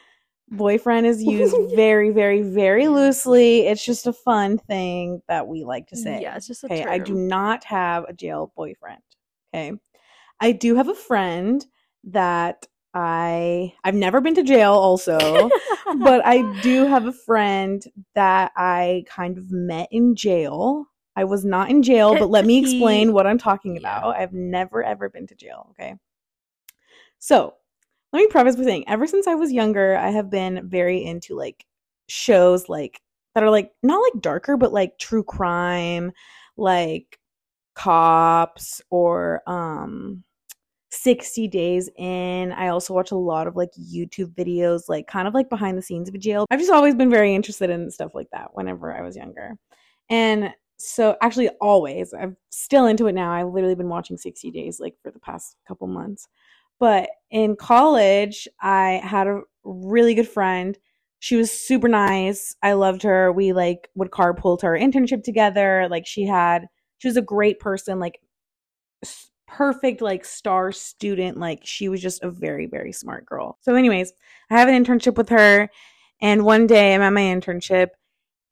[0.50, 3.68] Boyfriend is used very, very, very loosely.
[3.68, 6.22] It's just a fun thing that we like to say.
[6.22, 6.86] Yeah, it's just a Okay.
[6.86, 9.02] I do not have a jail boyfriend.
[9.54, 9.74] Okay.
[10.40, 11.66] I do have a friend
[12.06, 15.50] that I I've never been to jail also
[15.98, 17.84] but I do have a friend
[18.16, 20.88] that I kind of met in jail.
[21.16, 24.16] I was not in jail, but let me explain what I'm talking about.
[24.16, 25.96] I've never ever been to jail, okay?
[27.20, 27.56] So,
[28.14, 31.36] let me preface by saying ever since I was younger, I have been very into
[31.36, 31.66] like
[32.08, 33.02] shows like
[33.36, 36.12] that are like not like darker, but like true crime,
[36.58, 37.20] like
[37.74, 40.24] cops or um
[40.92, 42.52] 60 days in.
[42.52, 45.82] I also watch a lot of like YouTube videos, like kind of like behind the
[45.82, 46.46] scenes of a jail.
[46.52, 49.58] I've just always been very interested in stuff like that whenever I was younger.
[50.10, 53.32] And so actually always, I'm still into it now.
[53.32, 56.28] I've literally been watching 60 days like for the past couple months.
[56.80, 60.78] But in college, I had a really good friend.
[61.20, 62.56] She was super nice.
[62.64, 63.32] I loved her.
[63.32, 65.88] We like would carpool to our internship together.
[65.90, 66.68] Like she had
[66.98, 68.20] she was a great person, like
[69.52, 74.14] perfect like star student like she was just a very very smart girl so anyways
[74.50, 75.70] i have an internship with her
[76.22, 77.90] and one day i'm at my internship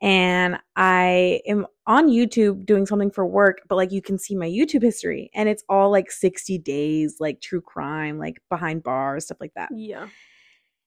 [0.01, 4.47] and i am on youtube doing something for work but like you can see my
[4.47, 9.39] youtube history and it's all like 60 days like true crime like behind bars stuff
[9.41, 10.07] like that yeah.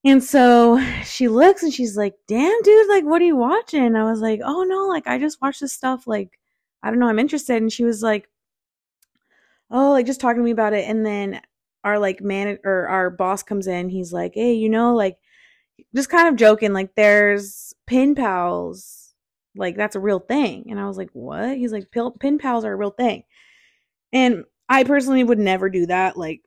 [0.05, 3.95] and so she looks and she's like, damn, dude, like, what are you watching?
[3.95, 6.07] I was like, oh no, like, I just watched this stuff.
[6.07, 6.39] Like,
[6.83, 7.57] I don't know, I'm interested.
[7.63, 8.29] And she was like,
[9.71, 10.89] oh, like, just talking to me about it.
[10.89, 11.41] And then
[11.85, 13.89] our, like, man or our boss comes in.
[13.89, 15.19] He's like, hey, you know, like,
[15.95, 19.02] just kind of joking, like, there's pin pals.
[19.55, 20.67] Like, that's a real thing.
[20.71, 21.57] And I was like, what?
[21.57, 23.25] He's like, pin pals are a real thing.
[24.13, 26.17] And I personally would never do that.
[26.17, 26.43] Like,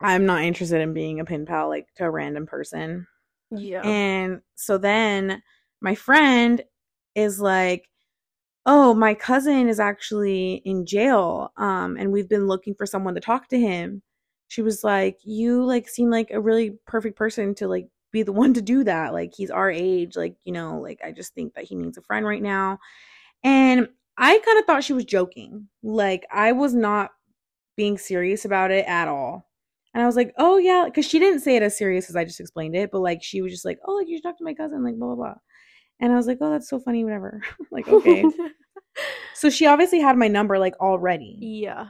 [0.00, 3.06] I'm not interested in being a pin pal like to a random person.
[3.50, 3.82] Yeah.
[3.82, 5.42] And so then
[5.80, 6.62] my friend
[7.14, 7.90] is like,
[8.66, 13.20] "Oh, my cousin is actually in jail um and we've been looking for someone to
[13.20, 14.02] talk to him."
[14.48, 18.32] She was like, "You like seem like a really perfect person to like be the
[18.32, 19.12] one to do that.
[19.12, 22.02] Like he's our age, like, you know, like I just think that he needs a
[22.02, 22.78] friend right now."
[23.44, 25.68] And I kind of thought she was joking.
[25.82, 27.10] Like I was not
[27.76, 29.48] being serious about it at all.
[29.94, 32.24] And I was like, oh yeah, because she didn't say it as serious as I
[32.24, 34.44] just explained it, but like she was just like, oh, like you should talk to
[34.44, 35.34] my cousin, like blah blah blah.
[36.00, 37.42] And I was like, oh, that's so funny, whatever.
[37.70, 38.24] like okay.
[39.34, 41.88] so she obviously had my number like already, yeah.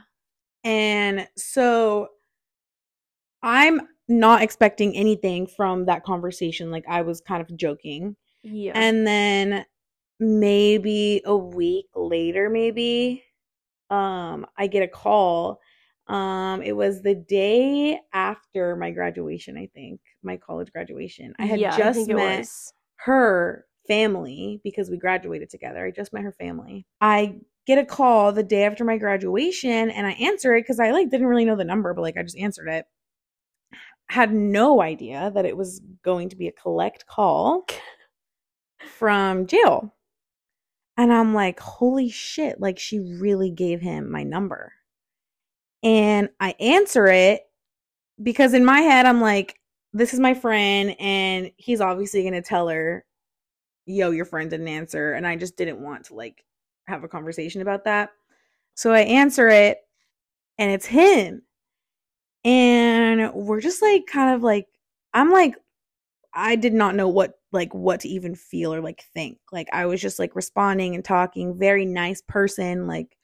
[0.63, 2.07] and so
[3.43, 3.81] I'm
[4.11, 6.71] not expecting anything from that conversation.
[6.71, 8.73] Like I was kind of joking, Yeah.
[8.75, 9.65] and then
[10.19, 13.23] maybe a week later, maybe
[13.89, 15.59] um, I get a call.
[16.07, 21.33] Um, it was the day after my graduation, I think, my college graduation.
[21.39, 22.47] I had Yeah, just it met
[22.97, 25.85] her family because we graduated together.
[25.85, 26.85] I just met her family.
[26.99, 27.35] I
[27.67, 31.09] get a call the day after my graduation and I answer it because I like
[31.09, 32.85] didn't really know the number, but like I just answered it.
[34.11, 37.65] Had no idea that it was going to be a collect call
[38.97, 39.95] from jail.
[40.97, 44.73] And I'm like, holy shit, like she really gave him my number.
[45.81, 47.43] And I answer it
[48.21, 49.61] because in my head, I'm like,
[49.93, 53.05] this is my friend, and he's obviously going to tell her,
[53.85, 55.13] yo, your friend didn't answer.
[55.13, 56.43] And I just didn't want to like
[56.85, 58.09] have a conversation about that.
[58.75, 59.77] So I answer it,
[60.57, 61.43] and it's him.
[62.43, 64.67] And we're just like, kind of like,
[65.13, 65.55] I'm like,
[66.33, 69.37] I did not know what like what to even feel or like think.
[69.51, 73.17] Like I was just like responding and talking, very nice person, like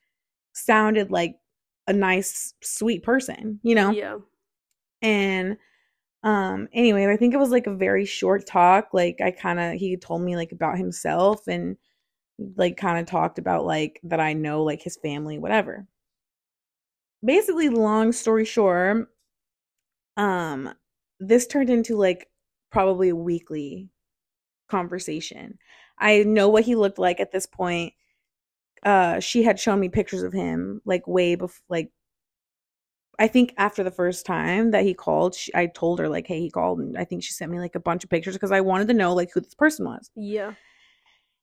[0.54, 1.38] sounded like
[1.88, 3.92] a nice sweet person, you know?
[3.92, 4.18] Yeah.
[5.02, 5.58] And
[6.24, 8.90] um anyway, I think it was like a very short talk.
[8.94, 11.78] Like I kind of he told me like about himself and
[12.58, 15.88] like kind of talked about like that I know like his family, whatever.
[17.24, 19.10] Basically, long story short,
[20.18, 20.74] um
[21.20, 22.28] this turned into like
[22.72, 23.90] probably a weekly
[24.70, 25.58] conversation.
[26.00, 27.94] I know what he looked like at this point.
[28.84, 31.92] Uh she had shown me pictures of him like way before like
[33.20, 36.40] I think after the first time that he called, she, I told her like, "Hey,
[36.40, 38.62] he called," and I think she sent me like a bunch of pictures because I
[38.62, 40.12] wanted to know like who this person was.
[40.16, 40.54] Yeah.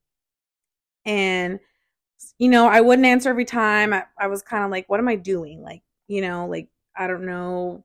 [1.05, 1.61] And
[2.39, 3.93] you know, I wouldn't answer every time.
[3.93, 5.63] I, I was kind of like, what am I doing?
[5.63, 7.85] Like, you know, like I don't know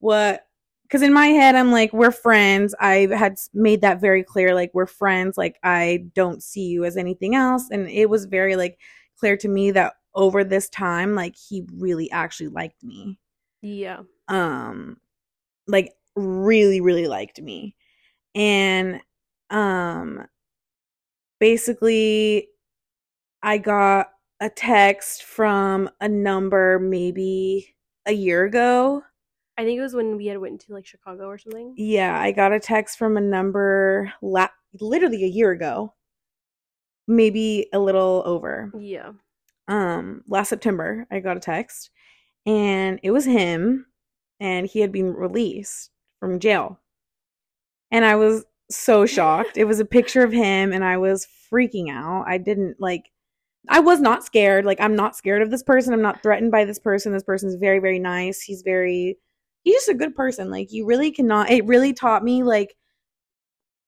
[0.00, 0.46] what
[0.84, 2.74] because in my head I'm like, we're friends.
[2.80, 5.36] I had made that very clear, like we're friends.
[5.38, 7.68] Like I don't see you as anything else.
[7.70, 8.78] And it was very like
[9.18, 13.18] clear to me that over this time, like he really actually liked me.
[13.62, 14.02] Yeah.
[14.28, 14.98] Um
[15.66, 17.74] like really, really liked me
[18.34, 19.00] and
[19.50, 20.26] um
[21.38, 22.48] basically
[23.42, 24.08] I got
[24.40, 27.73] a text from a number maybe
[28.06, 29.02] a year ago.
[29.56, 31.74] I think it was when we had went to like Chicago or something.
[31.76, 34.48] Yeah, I got a text from a number la-
[34.80, 35.94] literally a year ago.
[37.06, 38.72] Maybe a little over.
[38.78, 39.12] Yeah.
[39.68, 41.90] Um last September I got a text
[42.46, 43.86] and it was him
[44.40, 45.90] and he had been released
[46.20, 46.80] from jail.
[47.90, 49.56] And I was so shocked.
[49.56, 52.24] It was a picture of him and I was freaking out.
[52.26, 53.10] I didn't like
[53.68, 54.64] I was not scared.
[54.64, 55.92] Like I'm not scared of this person.
[55.94, 57.12] I'm not threatened by this person.
[57.12, 58.40] This person's very very nice.
[58.40, 59.16] He's very
[59.62, 60.50] he's just a good person.
[60.50, 62.76] Like you really cannot it really taught me like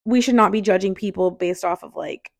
[0.04, 2.30] we should not be judging people based off of like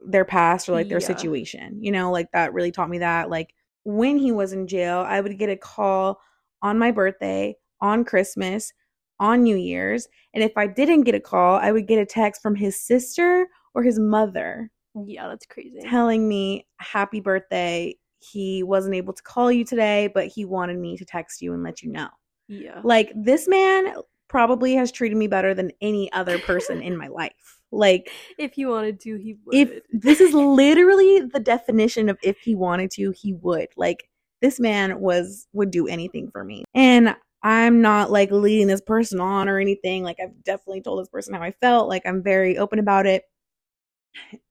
[0.00, 1.06] their past or like their Yeah.
[1.06, 1.82] situation.
[1.82, 5.20] You know, like that really taught me that like when he was in jail, I
[5.20, 6.20] would get a call
[6.62, 8.72] on my birthday, on Christmas,
[9.18, 12.42] on New Year's, and if I didn't get a call, I would get a text
[12.42, 14.70] from his sister or his mother
[15.06, 15.80] Yeah, that's crazy.
[15.82, 17.96] telling me happy birthday.
[18.18, 21.62] He wasn't able to call you today, but he wanted me to text you and
[21.62, 22.08] let you know.
[22.48, 22.80] Yeah.
[22.84, 23.94] Like this man
[24.28, 27.60] probably has treated me better than any other person in my life.
[27.72, 29.54] Like If he wanted to, he would.
[29.54, 33.68] if this is literally the definition of if he wanted to, he would.
[33.76, 34.08] Like
[34.42, 36.64] this man was would do anything for me.
[36.74, 40.02] And I'm not like leading this person on or anything.
[40.02, 41.88] Like I've definitely told this person how I felt.
[41.88, 43.24] Like I'm very open about it.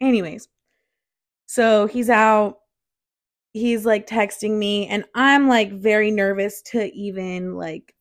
[0.02, 0.48] Anyways,
[1.46, 2.60] so he's out.
[3.54, 7.96] He's like texting me, and I'm like very nervous to even like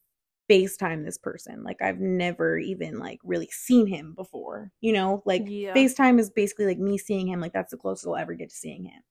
[0.51, 1.65] FaceTime this person.
[1.65, 4.71] Like I've never even like really seen him before.
[4.81, 5.75] You know, like Yeah.
[5.75, 7.41] FaceTime is basically like me seeing him.
[7.41, 9.03] Like that's the closest I'll ever get to seeing him.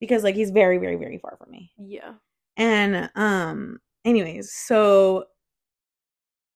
[0.00, 1.72] Because like he's very, very, very far from me.
[1.78, 2.14] yeah.
[2.56, 5.24] And um anyways, so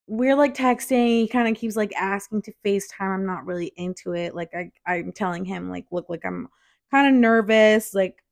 [0.09, 3.13] we're like texting, he kind of keeps like asking to FaceTime.
[3.13, 4.33] I'm not really into it.
[4.33, 6.47] Like I I'm telling him like look like I'm
[6.89, 8.23] kind of nervous, like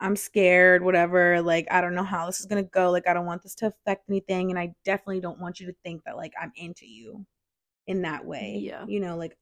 [0.00, 1.42] I'm scared, whatever.
[1.42, 2.90] Like I don't know how this is going to go.
[2.90, 5.76] Like I don't want this to affect anything and I definitely don't want you to
[5.84, 7.26] think that like I'm into you
[7.86, 8.58] in that way.
[8.62, 8.86] Yeah.
[8.86, 9.36] You know, like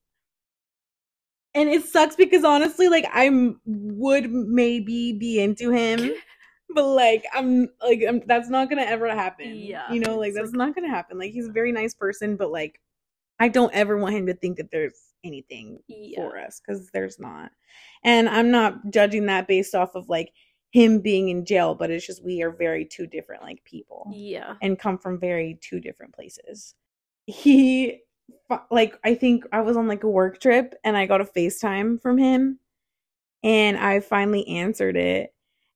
[1.54, 6.12] and it sucks because honestly like I would maybe be into him
[6.70, 9.54] but like I'm like I'm, that's not gonna ever happen.
[9.56, 11.18] Yeah, you know, like it's that's like- not gonna happen.
[11.18, 12.80] Like he's a very nice person, but like
[13.40, 16.20] I don't ever want him to think that there's anything Yeah.
[16.20, 17.50] for us because there's not.
[18.04, 20.32] And I'm not judging that based off of like
[20.70, 24.54] him being in jail, but it's just we are very two different like people Yeah.
[24.62, 26.74] and come from very two different places.
[27.26, 28.00] He
[28.70, 32.00] like I think I was on like a work trip and I got a FaceTime
[32.00, 32.58] from him
[33.42, 35.33] and I finally answered it.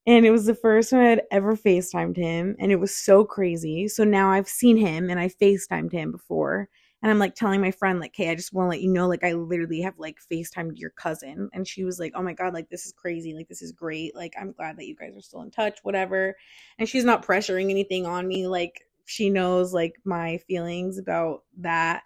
[0.08, 3.26] And it was the first time I had ever FaceTimed him and it was so
[3.26, 3.88] crazy.
[3.88, 6.70] So now I've seen him and I FaceTimed him before.
[7.02, 9.06] And I'm like telling my friend, like, hey, I just want to let you know,
[9.06, 11.50] like, I literally have like FaceTimed your cousin.
[11.52, 13.34] And she was like, oh my God, like, this is crazy.
[13.34, 14.16] Like, this is great.
[14.16, 16.34] Like, I'm glad that you guys are still in touch, whatever.
[16.78, 18.46] And she's not pressuring anything on me.
[18.46, 22.02] Like, she knows like my feelings about that.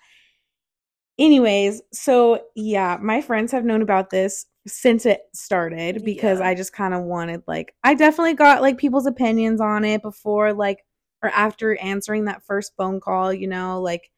[1.20, 6.46] Anyways, so yeah, my friends have known about this since it started because Yeah.
[6.48, 10.52] I just kind of wanted like I definitely got like people's opinions on it before
[10.52, 10.84] like
[11.22, 14.10] or after answering that first phone call, you know, like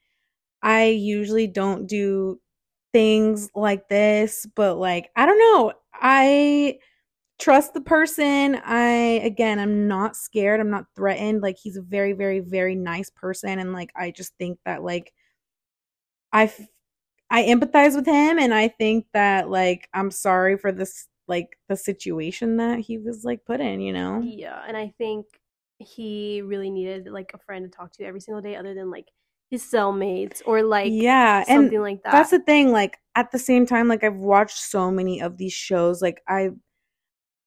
[0.62, 2.40] I usually don't do
[2.92, 5.72] things like this, but like I don't know.
[5.94, 6.78] I
[7.38, 8.60] trust the person.
[8.64, 10.60] I again, I'm not scared.
[10.60, 11.42] I'm not threatened.
[11.42, 15.12] Like he's a very very very nice person and like I just think that like
[16.32, 16.68] I f-
[17.34, 21.76] I empathize with him and I think that like I'm sorry for this like the
[21.76, 24.22] situation that he was like put in, you know.
[24.24, 25.26] Yeah, and I think
[25.78, 29.08] he really needed like a friend to talk to every single day, other than like
[29.50, 32.12] his cellmates or like yeah, and something like that.
[32.12, 35.52] that's the thing like at the same time like i've watched so many of these
[35.52, 36.48] shows like i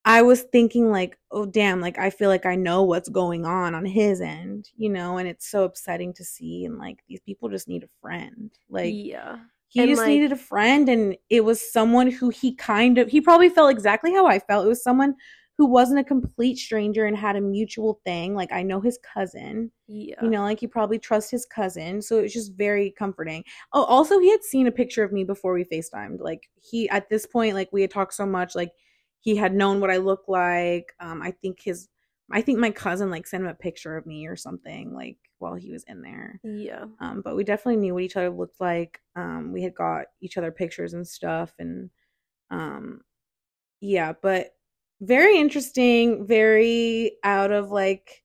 [0.06, 3.76] i was thinking like oh damn like i feel like i know what's going on
[3.76, 7.50] on his end you know and it's so upsetting to see and like these people
[7.50, 9.38] just need a friend like yeah,
[9.70, 13.10] he and, just like- needed a friend and it was someone who he kind of
[13.10, 14.66] he probably felt exactly how i felt.
[14.66, 15.16] It was someone
[15.58, 18.36] who wasn't a complete stranger and had a mutual thing.
[18.36, 22.02] Like i know his cousin yeah, you know like he probably trusts his cousin.
[22.02, 23.44] So it was just very comforting.
[23.74, 26.20] Oh also he had seen a picture of me before we facetimed.
[26.22, 28.72] Like he at this point like we had talked so much like
[29.20, 30.94] he had known what i look like.
[31.00, 31.90] Um i think his
[32.32, 35.56] i think my cousin like sent him a picture of me or something like while
[35.56, 36.40] he was in there.
[36.44, 39.02] Yeah, um but we definitely knew what each other looked like.
[39.16, 41.90] Um we had got each other pictures and stuff and
[42.50, 43.02] um
[43.82, 44.56] yeah but
[45.02, 48.24] very interesting very out of like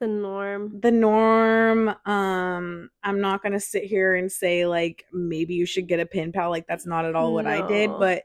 [0.00, 0.78] the norm.
[0.80, 1.88] the norm.
[2.06, 6.32] Um i'm not gonna sit here and say like maybe you should get a pen
[6.32, 8.22] pal like that's not at all what i did but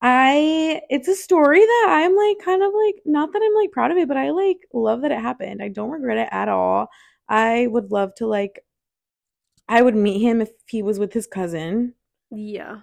[0.00, 3.90] i it's a story that i'm like kind of like not that i'm like proud
[3.90, 5.60] of it but i like love that it happened.
[5.62, 6.88] I don't regret it at all
[7.28, 8.64] i would love to like
[9.68, 11.94] i would meet him if he was with his cousin.
[12.30, 12.80] Yeah,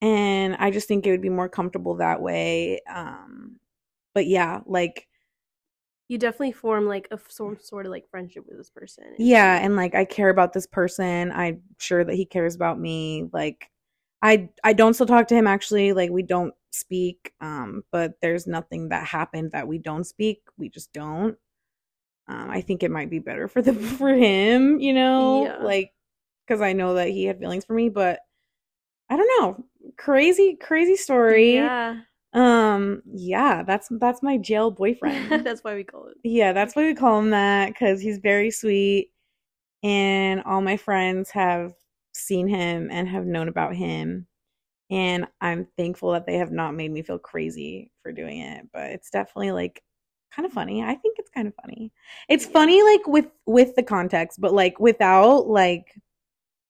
[0.00, 3.56] and i just think it would be more comfortable that way um
[4.14, 5.08] but yeah like
[6.08, 9.04] you definitely form like a some sort of like friendship with this person.
[9.18, 11.32] yeah and like i care about this person.
[11.32, 13.70] I'm sure that he cares about me like
[14.20, 18.46] i i don't still talk to him actually like we don't speak um but there's
[18.46, 21.36] nothing that happened that we don't speak we just don't
[22.28, 25.64] um i think it might be better for the for him you know Yeah.
[25.64, 25.92] like
[26.46, 28.20] because i know that he had feelings for me but
[29.10, 29.64] i don't know
[29.96, 32.00] crazy crazy story Yeah,
[32.34, 36.16] um yeah that's that's my jail boyfriend that's why we call it.
[36.24, 39.10] yeah, that's why we call him that because he's very sweet,
[39.82, 41.74] and all my friends have
[42.14, 44.26] seen him and have known about him,
[44.90, 48.68] and I'm thankful that they have not made me feel crazy for doing it.
[48.72, 49.82] But it's definitely like
[50.34, 50.82] kind of funny.
[50.82, 51.92] I think it's kind of funny.
[52.28, 52.52] It's Yeah.
[52.52, 55.94] funny like with with the context, but like without like,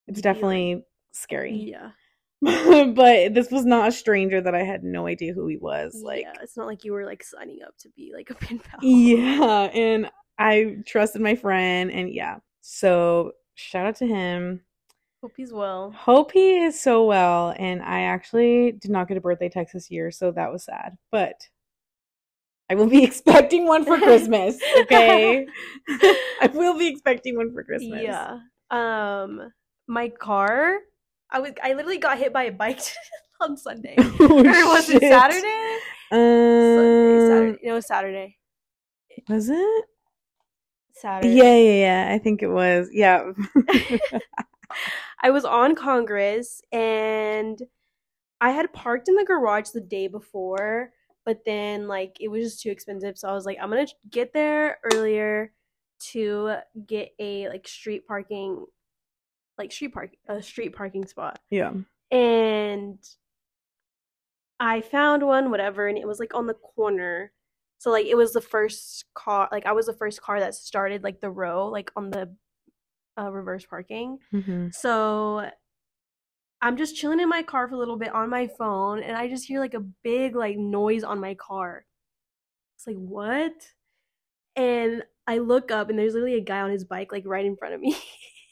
[0.07, 1.67] it's definitely scary.
[1.67, 1.91] Yeah,
[2.41, 6.01] but this was not a stranger that I had no idea who he was.
[6.03, 8.59] Like, yeah, it's not like you were like signing up to be like a pen
[8.59, 8.79] pal.
[8.81, 12.39] Yeah, and I trusted my friend, and yeah.
[12.61, 14.61] So shout out to him.
[15.21, 15.91] Hope he's well.
[15.91, 17.53] Hope he is so well.
[17.57, 20.97] And I actually did not get a birthday text this year, so that was sad.
[21.11, 21.49] But
[22.69, 24.59] I will be expecting one for Christmas.
[24.81, 25.45] Okay,
[25.89, 28.01] I will be expecting one for Christmas.
[28.01, 28.39] Yeah.
[28.69, 29.51] Um,
[29.87, 30.79] my car.
[31.29, 31.51] I was.
[31.63, 32.79] I literally got hit by a bike
[33.41, 33.95] on Sunday.
[33.97, 35.01] Oh, or was it.
[35.01, 35.77] Saturday?
[36.11, 36.19] Um,
[36.77, 37.59] Sunday, Saturday.
[37.63, 38.37] No, it was Saturday.
[39.29, 39.85] Was it?
[40.93, 41.33] Saturday.
[41.35, 42.13] Yeah, yeah, yeah.
[42.13, 42.89] I think it was.
[42.91, 43.31] Yeah.
[45.21, 47.61] I was on Congress and
[48.41, 50.91] I had parked in the garage the day before,
[51.25, 54.33] but then like it was just too expensive, so I was like, I'm gonna get
[54.33, 55.53] there earlier
[56.11, 56.55] to
[56.85, 58.65] get a like street parking,
[59.57, 61.71] like street park, a street parking spot, yeah.
[62.11, 62.99] and
[64.59, 67.31] I found one, whatever, and it was like on the corner.
[67.79, 71.03] So like it was the first car, like I was the first car that started
[71.03, 72.33] like the row, like on the
[73.19, 74.19] uh, reverse parking.
[74.31, 75.49] hmm So
[76.63, 79.27] I'm just chilling in my car for a little bit on my phone and I
[79.27, 81.85] just hear like a big like noise on my car.
[82.77, 83.51] It's like, what?
[84.55, 87.57] And I look up and there's literally a guy on his bike like right in
[87.57, 87.97] front of me.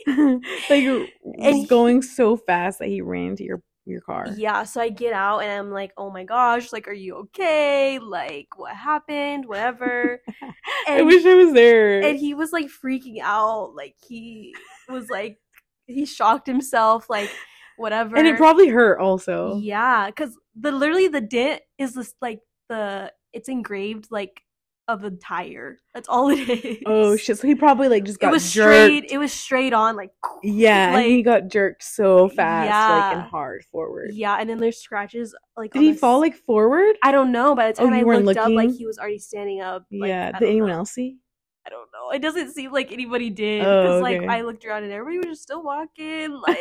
[0.69, 1.09] like
[1.39, 4.27] And going so fast that he ran into your your car.
[4.35, 7.97] yeah, so I get out and I'm like, oh my gosh, like, are you okay?
[7.97, 9.47] Like, what happened?
[9.47, 10.21] Whatever.
[10.87, 12.01] I wish I was there.
[12.03, 13.73] and he was like freaking out.
[13.73, 14.53] Like, he
[14.89, 15.39] was like,
[15.87, 17.31] he shocked himself, like,
[17.81, 18.15] whatever.
[18.15, 19.57] And it probably hurt also.
[19.57, 24.41] Yeah, because the literally the dent is this like the it's engraved like
[24.87, 25.77] of a tire.
[25.93, 26.77] That's all it is.
[26.85, 27.37] Oh shit!
[27.37, 28.73] So he probably like just got It was jerked.
[28.73, 29.05] straight.
[29.11, 30.11] It was straight on, like
[30.43, 34.11] yeah, and he got jerked so fast, like and hard forward.
[34.13, 34.37] yeah.
[34.39, 35.33] And then there's scratches.
[35.55, 36.95] Like Did he the fall like forward?
[37.03, 37.55] I don't know.
[37.55, 39.85] By the Oh, time you I looked up, like he was already standing up.
[39.91, 40.31] Like, yeah.
[40.37, 40.77] Did anyone know.
[40.79, 41.17] else see?
[41.65, 42.09] I don't know.
[42.11, 44.23] It doesn't seem like anybody did Oh, because like.
[44.23, 46.57] I looked around and everybody was just still walking, like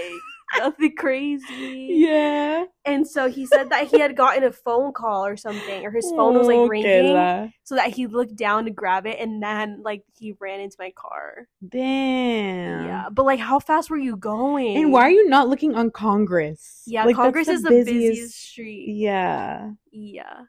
[0.59, 1.89] nothing crazy.
[1.91, 2.65] Yeah.
[2.85, 6.11] And so he said that he had gotten a phone call or something, or his
[6.11, 7.53] phone was like Oh, ringing.
[7.65, 10.93] So that he looked down to grab it and then like he ran into my
[10.97, 11.47] car.
[11.69, 12.87] Damn.
[12.87, 13.09] Yeah.
[13.13, 14.77] But like how fast were you going?
[14.77, 16.83] And why are you not looking on Congress?
[16.87, 18.89] Yeah, Like, Congress is the busiest, street.
[18.97, 19.71] Yeah.
[19.93, 20.43] Yeah.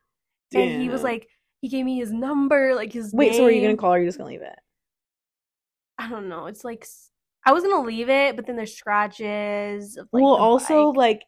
[0.54, 1.28] And he was like
[1.62, 4.00] he gave me his number, like his Wait, so are you gonna call or are
[4.00, 4.58] you just gonna leave it?
[5.98, 6.48] I don't know.
[6.48, 6.88] It's like
[7.46, 9.98] I was gonna leave it, but then there's scratches.
[9.98, 10.98] Of, like, well, also bike.
[10.98, 11.22] like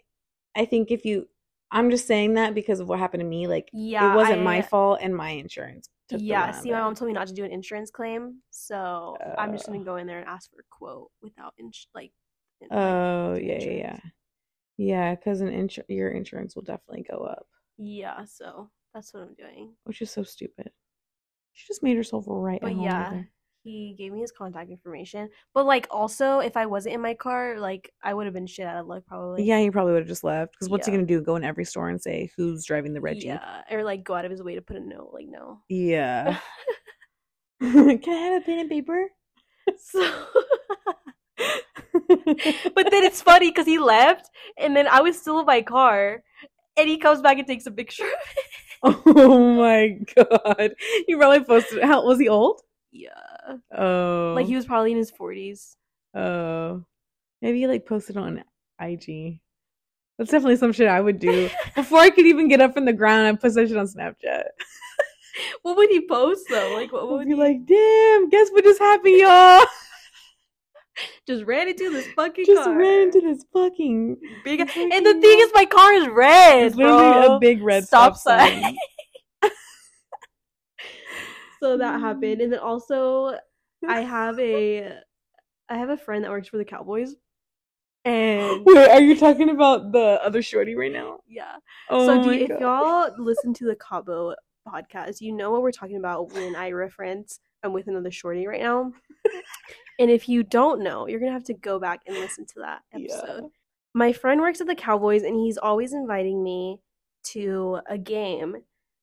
[0.55, 1.27] I think if you
[1.71, 4.43] I'm just saying that because of what happened to me, like yeah, it wasn't I-
[4.43, 5.89] my fault and my insurance.
[6.09, 9.53] Took Yeah, see, my mom told me not to do an insurance claim, so I'm
[9.53, 9.71] just Uh.
[9.71, 12.11] gonna go in there and ask for a quote without ins- like.
[12.71, 13.99] Oh yeah, yeah, yeah,
[14.77, 15.15] yeah.
[15.15, 17.47] Because an insur- your insurance will definitely go up,
[17.77, 19.73] Yeah, so that's what I'm doing.
[19.85, 20.71] which is so stupid.
[21.53, 22.61] She just made herself right.
[22.61, 23.23] But yeah.
[23.63, 25.29] He gave me his contact information.
[25.53, 28.65] But like, also, if I wasn't in my car, like, I would have been shit
[28.67, 29.43] out of luck probably.
[29.43, 30.51] yeah, he probably would have just left.
[30.53, 30.97] Because what's he Yeah.
[30.97, 31.21] gonna do?
[31.21, 33.25] Go in every store and say who's driving the red jeep?
[33.27, 35.59] Yeah, or like go out of his way to put a note, like no.
[35.69, 36.39] Yeah.
[37.61, 39.07] Can I have a pen and paper?
[39.77, 40.25] so,
[42.09, 46.21] but then it's funny because he left, and then I was still in my car,
[46.77, 48.03] and he comes back and takes a picture.
[48.83, 48.95] of it.
[49.05, 50.73] oh my god!
[51.07, 51.83] You probably posted.
[51.83, 52.61] How was he old?
[52.93, 55.75] Yeah, Oh, like he was probably in his forties.
[56.13, 56.83] Oh,
[57.41, 58.43] maybe he like posted on
[58.79, 59.39] IG.
[60.17, 61.49] That's definitely some shit I would do.
[61.75, 64.43] Before I could even get up from the ground, I put that shit on Snapchat.
[65.63, 66.75] What would he post though?
[66.75, 69.65] Like, what would be he like, damn, guess what just happened, y'all?
[71.27, 72.77] just ran into this fucking Just car?
[72.77, 76.65] ran into this fucking big, and the thing is, my car is red.
[76.67, 77.35] It's literally bro.
[77.35, 78.77] a big red stop stop, sign.
[81.63, 82.39] So that happened.
[82.39, 82.43] Mm.
[82.43, 83.37] And then also
[83.87, 84.97] i have a
[85.69, 87.15] i have a friend that works for the cowboys.
[88.05, 91.19] And Wait, are you talking about the other shorty right now?
[91.27, 91.55] yeah.
[91.89, 94.35] Oh so you, if y'all listen to the cabo
[94.67, 98.61] podcast you know what we're talking about when i reference i'm with another shorty right
[98.61, 98.91] now.
[99.99, 102.81] And if you don't know you're gonna have to go back and listen to that
[102.93, 103.43] episode.
[103.43, 103.47] Yeah.
[103.93, 106.79] my friend works at the Cowboys and he's always inviting me
[107.31, 108.57] to a game.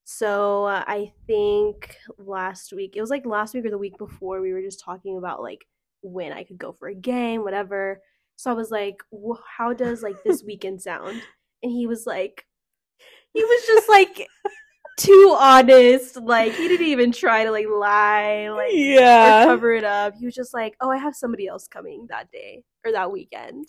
[0.05, 4.41] So uh, I think last week, it was like last week or the week before,
[4.41, 5.67] we were just talking about like
[6.03, 8.03] when I could go for a game, whatever.
[8.37, 11.23] So I was like, "Wh- how does like this weekend sound?
[11.63, 12.47] And he was like,
[13.35, 14.29] he was just like
[14.99, 16.17] too honest.
[16.17, 19.45] Like he didn't even try to like lie, like yeah.
[19.45, 20.15] cover it up.
[20.19, 23.67] He was just like, "Oh, I have somebody else coming that day or that weekend."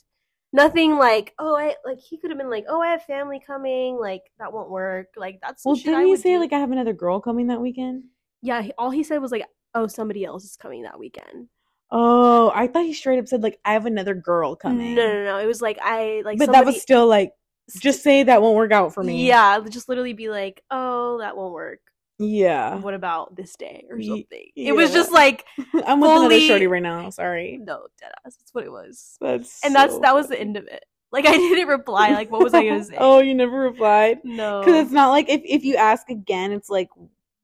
[0.54, 3.98] Nothing like, "Oh, I like." He could have been like, "Oh, I have family coming."
[3.98, 5.08] Like that won't work.
[5.16, 6.40] Like that's Well, didn't you say do.
[6.40, 8.04] like I have another girl coming that weekend?
[8.42, 8.62] yeah.
[8.62, 9.46] he- All he said was like,
[9.76, 11.48] "Oh, somebody else is coming that weekend."
[11.94, 14.96] Oh, I thought he straight up said like I have another girl coming.
[14.96, 15.24] no, no.
[15.26, 15.38] No.
[15.40, 16.38] It was like I like.
[16.38, 17.34] but that was still like
[17.80, 19.28] just say that won't work out for me.
[19.28, 21.80] Yeah, just literally be like, "Oh, that won't work."
[22.22, 22.76] Yeah.
[22.76, 24.48] What about this day or something?
[24.56, 25.46] It was just like,
[25.86, 27.10] I'm with another shorty right now.
[27.10, 27.58] Sorry.
[27.62, 28.38] no, deadass.
[28.38, 29.18] That's what it was.
[29.20, 30.86] That's And that's so that was the end of it.
[31.12, 32.12] Like I didn't reply.
[32.12, 32.96] Like what was I gonna oh, say?
[32.98, 34.20] oh, you never replied?
[34.24, 34.60] no.
[34.62, 36.90] Because it's not like if, if you ask again, it's like,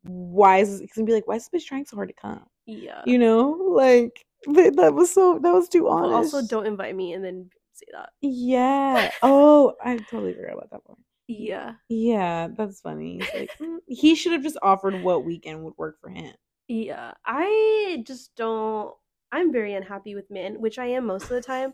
[0.04, 2.46] why is it's gonna be like, why is this bitch trying so hard to come?
[2.66, 3.02] yeah.
[3.06, 6.34] You know, like that was so that was too But honest.
[6.34, 8.10] also, don't invite me and then say that.
[8.22, 9.12] Yeah.
[9.24, 11.00] Oh, I totally forgot about that part.
[11.28, 11.74] Yeah.
[11.90, 13.22] Yeah, that's funny.
[13.34, 16.34] Like, mm, he should have just offered what weekend would work for him.
[16.68, 17.14] Yeah.
[17.26, 18.94] I just don't.
[19.32, 21.74] I'm very unhappy with men, which I am most of the time.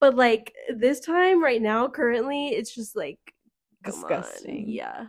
[0.00, 3.18] But like this time, right now, currently, it's just like.
[3.84, 4.64] Disgusting.
[4.68, 5.06] Yeah.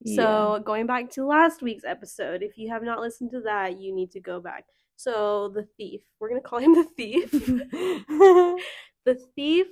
[0.00, 0.16] Yeah.
[0.16, 3.94] So going back to last week's episode, if you have not listened to that, you
[3.94, 4.64] need to go back.
[4.96, 7.30] So the thief, we're gonna call him the thief.
[9.04, 9.66] the thief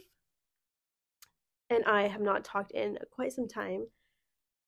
[1.71, 3.87] and I have not talked in quite some time.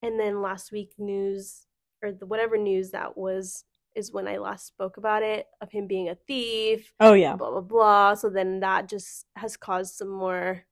[0.03, 1.66] And then last week news
[2.03, 5.86] or the whatever news that was is when I last spoke about it of him
[5.86, 7.34] being a thief, Oh yeah.
[7.36, 8.14] blah blah blah.
[8.14, 10.64] So then that just has caused some more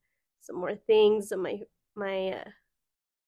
[0.43, 1.61] some more things and my
[1.97, 2.45] my uh,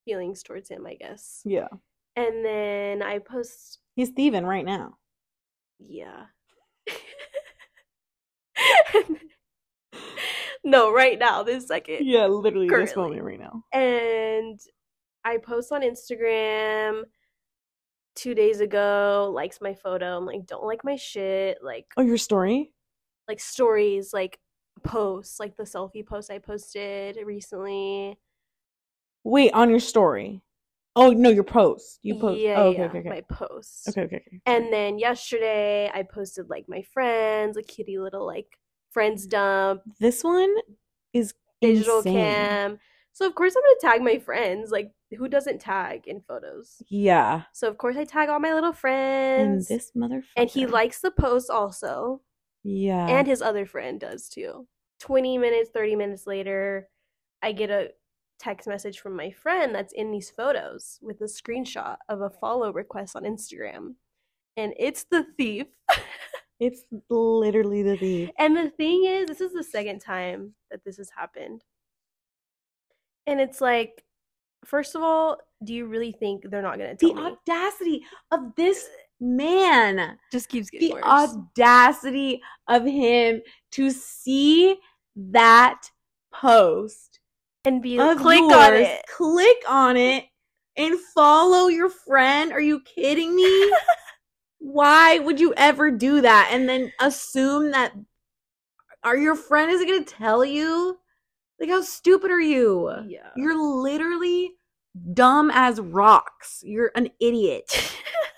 [0.04, 1.40] feelings towards him, I guess.
[1.44, 1.68] Yeah.
[2.14, 4.98] And then I post He's thieving right now.
[5.78, 6.26] yeah.
[10.66, 12.04] no, right now, this second.
[12.06, 13.64] Yeah, literally this moment right now.
[13.72, 14.60] and
[15.24, 17.02] I post on Instagram
[18.14, 20.16] two days ago, likes my photo.
[20.16, 21.58] I'm like, don't like my shit.
[21.62, 22.72] Like, Oh, your story?
[23.28, 24.38] like stories, like
[24.84, 28.16] posts, like the selfie post I posted recently.
[29.24, 30.42] Wait, on your story.
[30.94, 31.98] Oh no, your post.
[32.02, 32.40] You post.
[32.40, 33.08] Yeah, oh, okay, yeah, okay, okay.
[33.08, 33.88] my post.
[33.88, 34.40] Okay, okay, okay.
[34.46, 38.46] And then yesterday, I posted like my friends, a kitty little like
[38.96, 40.54] friends dump, This one
[41.12, 42.14] is digital insane.
[42.14, 42.78] cam.
[43.12, 44.70] So of course I'm gonna tag my friends.
[44.70, 46.80] Like, who doesn't tag in photos?
[46.88, 47.42] Yeah.
[47.52, 49.70] So of course I tag all my little friends.
[49.70, 50.24] And this motherfucker.
[50.36, 52.22] and he likes the post also
[52.64, 53.06] Yeah.
[53.06, 54.66] and his other friend does too
[55.00, 56.88] 20 minutes 30 minutes later
[57.42, 57.90] i get a
[58.40, 62.72] text message from my friend that's in these photos with a screenshot of a follow
[62.72, 63.94] request on instagram
[64.56, 65.66] and it's the thief
[66.58, 68.30] it's literally the thief.
[68.38, 71.62] and the thing is this is the second time that this has happened
[73.26, 74.04] and it's like
[74.64, 78.54] first of all do you really think they're not gonna The tell me audacity of
[78.56, 78.88] this
[79.20, 80.18] man.
[80.32, 83.42] just keeps getting The worse audacity of him
[83.72, 84.76] to see
[85.16, 85.90] that
[86.32, 87.20] post
[87.64, 90.24] and be of click yours, on it click on it,
[90.76, 92.52] and follow your friend.
[92.52, 93.72] Are you kidding me?
[94.58, 97.92] Why would you ever do that and then assume that
[99.02, 100.98] are your friend is it going to tell you?
[101.60, 102.92] Like how stupid are you?
[103.08, 104.52] yeah You're literally
[105.12, 106.60] dumb as rocks.
[106.64, 107.92] You're an idiot.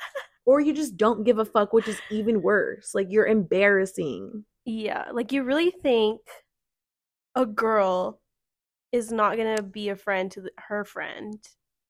[0.47, 2.95] or you just don't give a fuck, which is even worse.
[2.95, 4.45] Like you're embarrassing.
[4.65, 6.21] Yeah, like you really think
[7.35, 8.21] a girl
[8.93, 11.39] is not gonna be a friend to her friend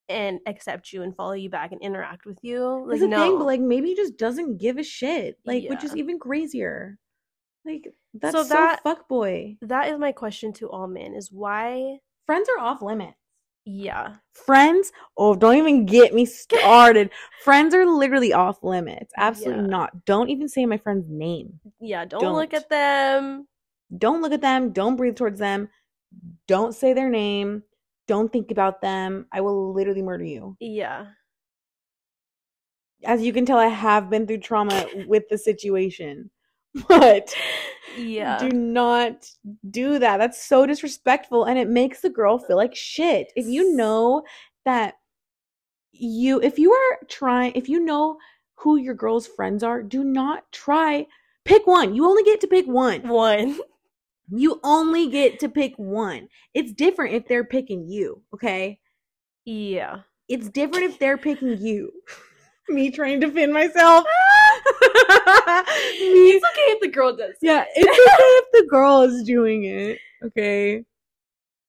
[0.08, 2.84] and accept you and follow you back and interact with you?
[2.88, 5.38] Like That's no, thing, but like maybe he just doesn't give a shit.
[5.44, 6.98] Like, which is even crazier.
[7.64, 9.58] Like that's So so, that- fuckboy.
[9.62, 11.98] that is my question to all men: is why?
[12.26, 13.16] Friends are off limits.
[13.70, 17.10] Yeah, Friends, oh, don't even get me started.
[17.44, 19.12] Friends are literally off limits.
[19.18, 19.68] Absolutely Yeah.
[19.70, 20.06] not.
[20.06, 21.60] Don't even say my friend's name.
[21.78, 22.06] yeah.
[22.06, 22.62] Don't, look Don't.
[22.62, 23.46] at them.
[23.98, 24.72] Don't look at them.
[24.72, 25.68] Don't breathe towards them.
[26.46, 27.62] Don't say their name.
[28.08, 29.26] Don't think about them.
[29.32, 30.56] I will literally murder you.
[30.58, 31.06] Yeah,
[33.04, 36.30] As you can tell, I have been through trauma with the situation.
[36.88, 37.34] But
[37.98, 39.26] yeah, do not
[39.70, 40.18] do that.
[40.18, 43.32] That's so disrespectful and it makes the girl feel like shit.
[43.34, 44.22] If you know
[44.64, 44.94] that
[45.92, 48.18] you if you are trying if you know
[48.54, 51.06] who your girl's friends are, do not try
[51.44, 51.94] pick one.
[51.94, 53.08] You only get to pick one.
[53.08, 53.58] one.
[54.30, 56.28] You only get to pick one.
[56.54, 58.78] It's different if they're picking you, okay?
[59.44, 61.90] Yeah, It's different if they're picking you.
[62.68, 64.04] Me trying to defend myself.
[64.04, 64.10] Me
[66.34, 67.34] it's okay if the girl does.
[67.40, 69.98] Yeah, it's okay if the girl is doing it.
[70.22, 70.84] Okay.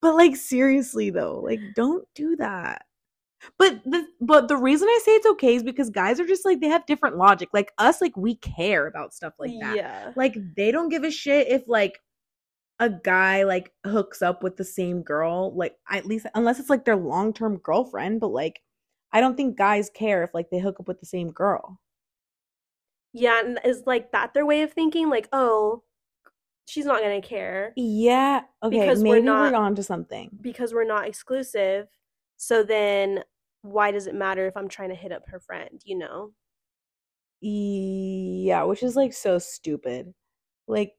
[0.01, 2.86] But like seriously though, like don't do that.
[3.57, 6.60] But the but the reason I say it's okay is because guys are just like
[6.60, 7.47] they have different logic.
[7.53, 9.78] Like us, like we care about stuff like that.
[9.78, 11.97] Yeah, Like they don't give a shit if like
[12.80, 15.53] a guy like hooks up with the same girl.
[15.55, 18.61] Like at least unless it's like their long term girlfriend, but like
[19.11, 21.80] I don't think guys care if like they hook up with the same girl.
[23.13, 23.39] yeah.
[23.43, 25.09] And is like that their way of thinking?
[25.09, 25.84] Like, oh,
[26.67, 27.73] she's not gonna care.
[27.75, 28.41] Yeah.
[28.63, 28.82] Okay.
[28.82, 30.30] Because we're maybe not- we're on to something.
[30.41, 31.88] because we're not exclusive.
[32.38, 33.23] So then
[33.63, 36.32] why does it matter if I'm trying to hit up her friend, you know?
[37.41, 40.13] Yeah, which is like so stupid.
[40.67, 40.93] Like,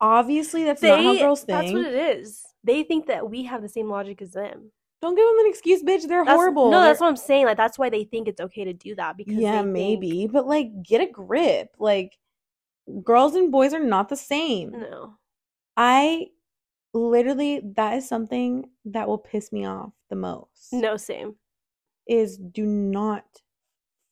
[0.00, 1.58] obviously, that's not how girls think.
[1.60, 2.42] That's what it is.
[2.64, 4.70] They think that we have the same logic as them.
[5.00, 6.08] Don't give them an excuse, bitch.
[6.08, 6.70] They're That's, horrible.
[6.70, 7.46] No, that's They're- what I'm saying.
[7.46, 10.26] Like that's why they think it's okay to do that because yeah, they think- maybe,
[10.26, 11.68] but like, get a grip.
[11.78, 12.18] Like,
[13.04, 14.72] girls and boys are not the same.
[14.72, 15.14] no.
[15.76, 16.26] I
[16.94, 20.72] literally, that is something that will piss me off the most.
[20.72, 21.36] No, same.
[22.08, 23.24] is do not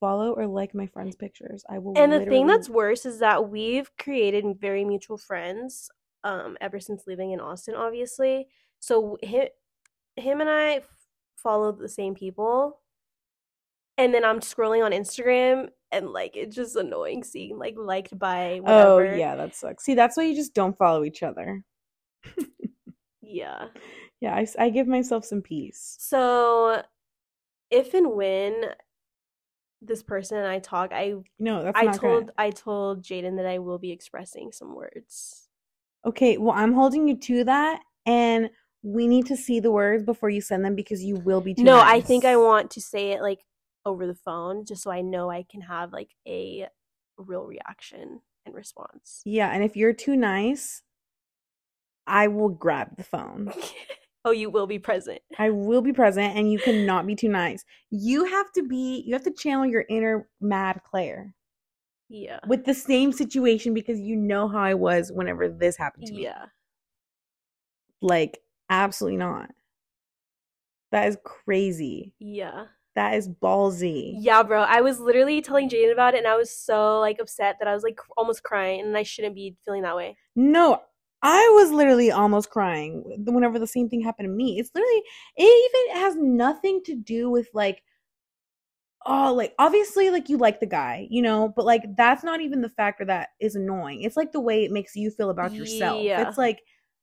[0.07, 1.65] follow or like my friends' pictures.
[1.69, 1.99] I will.
[1.99, 5.91] And the thing that's worse is that we've created very mutual friends
[6.25, 8.49] um ever since living in Austin obviously.
[8.81, 9.49] So him,
[10.17, 10.83] him and I
[11.37, 12.81] follow the same people.
[13.99, 18.61] And then I'm scrolling on Instagram and like it's just annoying seeing like liked by
[18.67, 19.85] Oh yeah, that sucks.
[19.85, 21.63] See, that's why you just don't follow each other.
[23.23, 23.67] Yeah.
[24.19, 25.95] Yeah, I, I give myself some peace.
[26.01, 26.83] So
[27.71, 28.55] if and when
[29.83, 32.35] this person and I talk, I No, that's I not told good.
[32.39, 35.49] I told Jaden that I will be expressing some words.
[36.05, 38.51] Okay, well, I'm holding you to that, and
[38.83, 41.65] we need to see the words before you send them because you will be too.
[41.65, 43.45] no, I think I want to say it like
[43.85, 46.69] over the phone, just so I know I can have like a
[47.19, 49.23] real reaction and response.
[49.25, 50.83] Yeah, and if you're too nice,
[52.07, 53.53] I will grab the phone.
[54.27, 55.21] oh, you will be present.
[55.39, 57.65] I will be present, and you cannot be too nice.
[57.91, 59.03] You have to be.
[59.07, 61.35] You have to channel your inner mad Claire
[62.09, 62.41] Yeah.
[62.47, 66.25] with the same situation because you know how I was whenever this happened to me.
[66.25, 66.47] Yeah.
[68.03, 69.51] Like, absolutely not.
[70.93, 72.15] That is crazy.
[72.19, 72.67] Yeah.
[72.95, 74.15] That is ballsy.
[74.19, 74.63] Yeah, bro.
[74.63, 77.75] I was literally telling Jaden about it and I was so like upset that I
[77.75, 80.17] was like almost crying and I shouldn't be feeling that way.
[80.35, 80.81] No,
[81.23, 84.59] I was literally almost crying whenever the same thing happened to me.
[84.59, 85.03] It's literally,
[85.37, 85.43] it
[85.93, 87.83] even has nothing to do with like,
[89.07, 92.61] oh, like obviously, like you like the guy, you know, but like that's not even
[92.61, 94.03] the factor that is annoying.
[94.03, 96.03] It's like the way it makes you feel about yourself.
[96.03, 96.29] Yeah.
[96.29, 96.61] It's like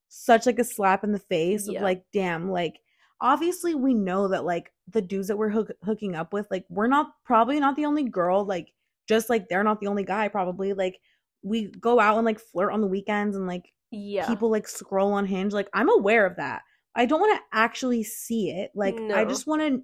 [0.09, 1.80] such like a slap in the face Yeah.
[1.80, 2.80] of like, damn, like
[3.20, 6.88] obviously we know that like the dudes that we're hook- hooking up with, like we're
[6.88, 8.72] not probably not the only girl, like
[9.07, 10.99] just like they're not the only guy, probably like
[11.41, 14.28] we go out and like flirt on the weekends and like Yeah.
[14.28, 15.54] people like scroll on Hinge.
[15.54, 16.64] Like I'm aware of that.
[16.96, 18.72] I don't want to actually see it.
[18.76, 19.82] Like I just want to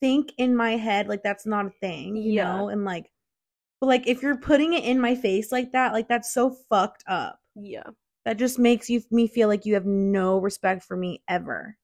[0.00, 2.56] think in my head like that's not a thing, you Yeah.
[2.56, 2.68] know?
[2.70, 3.10] And like
[3.80, 7.04] but like if you're putting it in my face like that, like that's so fucked
[7.06, 7.38] up.
[7.54, 7.84] yeah.
[8.26, 11.76] That just makes you me feel like you have no respect for me ever.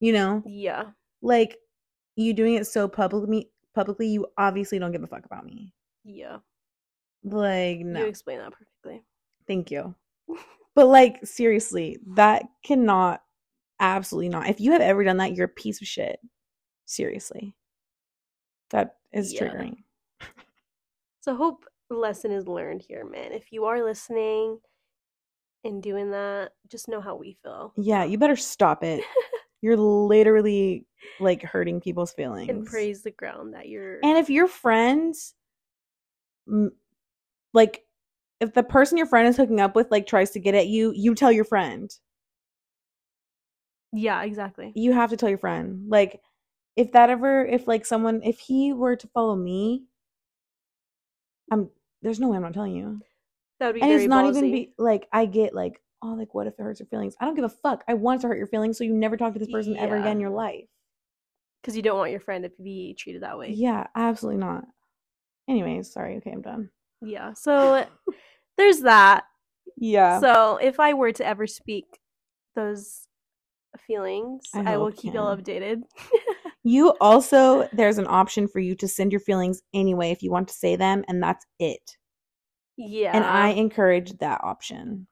[0.00, 0.42] You know?
[0.46, 0.84] Yeah.
[1.22, 1.56] Like
[2.16, 5.72] you doing it so publicly publicly, you obviously don't give a fuck about me.
[6.04, 6.38] Yeah.
[7.24, 8.00] Like no.
[8.00, 9.02] You explain that perfectly.
[9.46, 9.94] Thank you.
[10.74, 13.22] But like seriously, that cannot
[13.80, 14.48] absolutely not.
[14.48, 16.20] If you have ever done that, you're a piece of shit.
[16.86, 17.54] Seriously.
[18.70, 19.42] That is Yeah.
[19.42, 19.84] triggering.
[21.20, 23.32] So hope lesson is learned here, man.
[23.32, 24.60] If you are listening
[25.64, 27.72] and doing that, just know how we feel.
[27.76, 29.04] Yeah, you better stop it.
[29.60, 30.86] You're literally
[31.18, 32.48] like hurting people's feelings.
[32.48, 35.34] And praise the ground that you're And if your friends
[37.52, 37.84] like
[38.40, 40.92] if the person your friend is hooking up with like tries to get at you,
[40.96, 41.90] you tell your friend.
[43.92, 44.72] Yeah, exactly.
[44.74, 46.20] you have to tell your friend like
[46.76, 49.82] if that ever if like someone if he were to follow me
[51.50, 51.68] i'm
[52.00, 53.00] there's no way i'm not telling you
[53.58, 54.28] That would be and it's not ballsy.
[54.36, 57.24] even be like i get like oh like what if it hurts your feelings i
[57.24, 59.32] don't give a fuck i want it to hurt your feelings so you never talk
[59.32, 60.68] to this person ever again in your life
[61.60, 63.50] because you don't want your friend to be treated that way.
[63.50, 64.64] yeah absolutely not
[65.48, 66.70] anyways sorry okay i'm done
[67.02, 67.32] Yeah.
[67.32, 67.84] So
[68.60, 69.24] there's that.
[69.76, 71.86] yeah So if I were to ever speak
[72.54, 73.06] those
[73.86, 75.82] feelings, I I, will keep y'all updated.
[76.64, 80.48] you also there's an option for you to send your feelings anyway if you want
[80.48, 81.96] to say them and that's it
[82.76, 83.16] yeah.
[83.16, 85.06] and i encourage that option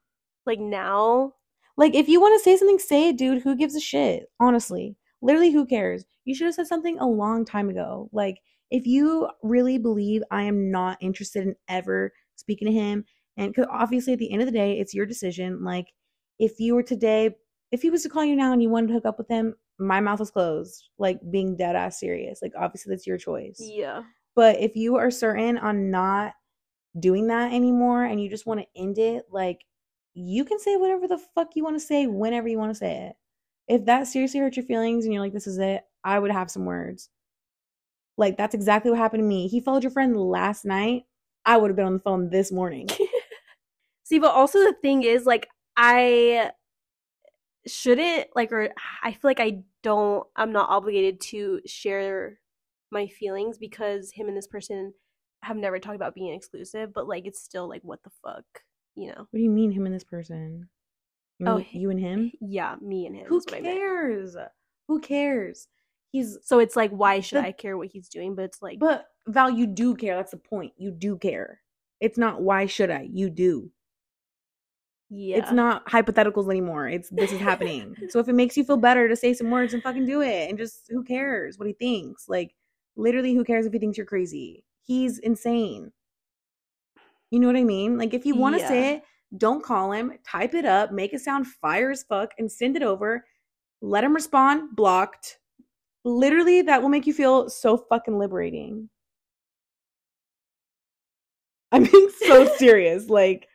[0.49, 1.33] like now.
[1.77, 3.43] Like, if you want to say something, say it, dude.
[3.43, 4.25] Who gives a shit?
[4.39, 4.95] Honestly.
[5.21, 6.05] Literally, who cares?
[6.25, 8.09] You should have said something a long time ago.
[8.11, 8.37] Like,
[8.71, 13.05] if you really believe I am not interested in ever speaking to him,
[13.39, 15.63] and because obviously at the end of the day, it's your decision.
[15.63, 15.93] Like,
[16.39, 17.35] if you were today,
[17.71, 19.55] if he was to call you now and you wanted to hook up with him,
[19.79, 22.41] my mouth is closed, like being dead ass serious.
[22.41, 23.57] Like, obviously, that's your choice.
[23.59, 24.03] Yeah.
[24.35, 26.33] But if you are certain on not
[26.99, 29.63] doing that anymore and you just want to end it, like
[30.13, 33.07] you can say whatever the fuck you want to say whenever you want to say
[33.07, 33.15] it.
[33.67, 36.51] If that seriously hurts your feelings and you're like, this is it, I would have
[36.51, 37.09] some words.
[38.17, 39.47] Like that's exactly what happened to me.
[39.47, 41.03] He followed your friend last night.
[41.45, 42.87] I would have been on the phone this morning.
[44.09, 45.47] See, but also the thing is, like,
[45.77, 46.49] I
[47.67, 48.69] shouldn't like, or
[49.03, 50.25] I feel like I don't.
[50.35, 52.39] I'm not obligated to share
[52.91, 54.95] my feelings because him and this person
[55.43, 56.91] have never talked about being exclusive.
[56.91, 58.45] But like, it's still like, what the fuck,
[58.95, 59.19] you know?
[59.19, 60.67] What do you mean him and this person?
[61.37, 62.31] You Oh, you and him?
[62.41, 63.27] Yeah, me and him.
[63.27, 64.35] Who cares?
[64.87, 65.67] Who cares?
[66.11, 68.33] He's So it's like, why should The- I care what he's doing?
[68.33, 70.15] But it's like, But Val, you do care.
[70.15, 70.73] That's the point.
[70.77, 71.61] You do care.
[71.99, 73.07] It's not why should I?
[73.13, 73.69] You do.
[75.09, 76.87] Yeah, It's not hypotheticals anymore.
[76.87, 77.95] It's this is happening.
[78.09, 80.49] so if it makes you feel better to say some words and fucking do it
[80.49, 82.29] and just who cares what he thinks?
[82.29, 82.53] Like
[82.95, 84.63] literally who cares if he thinks you're crazy?
[84.83, 85.91] He's insane.
[87.31, 87.97] You know what I mean?
[87.97, 89.03] Like if you want to say it,
[89.37, 92.83] don't call him, type it up, make it sound fire as fuck and send it
[92.83, 93.23] over.
[93.81, 95.37] Let him respond, blocked.
[96.03, 98.89] Literally that will make you feel so fucking liberating.
[101.71, 103.09] I'm being so serious.
[103.09, 103.47] Like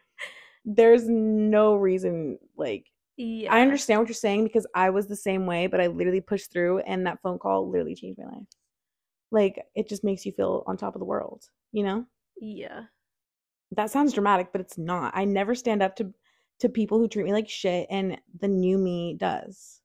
[0.64, 2.86] there's no reason like
[3.16, 3.52] yeah.
[3.52, 6.52] I understand what you're saying because I was the same way, but I literally pushed
[6.52, 8.46] through and that phone call literally changed my life.
[9.30, 12.06] like it just makes you feel on top of the world, you know?
[12.40, 12.82] Yeah.
[13.72, 15.12] That sounds dramatic, but it's not.
[15.14, 16.12] I never stand up to
[16.60, 19.80] to people who treat me like shit and the new me does.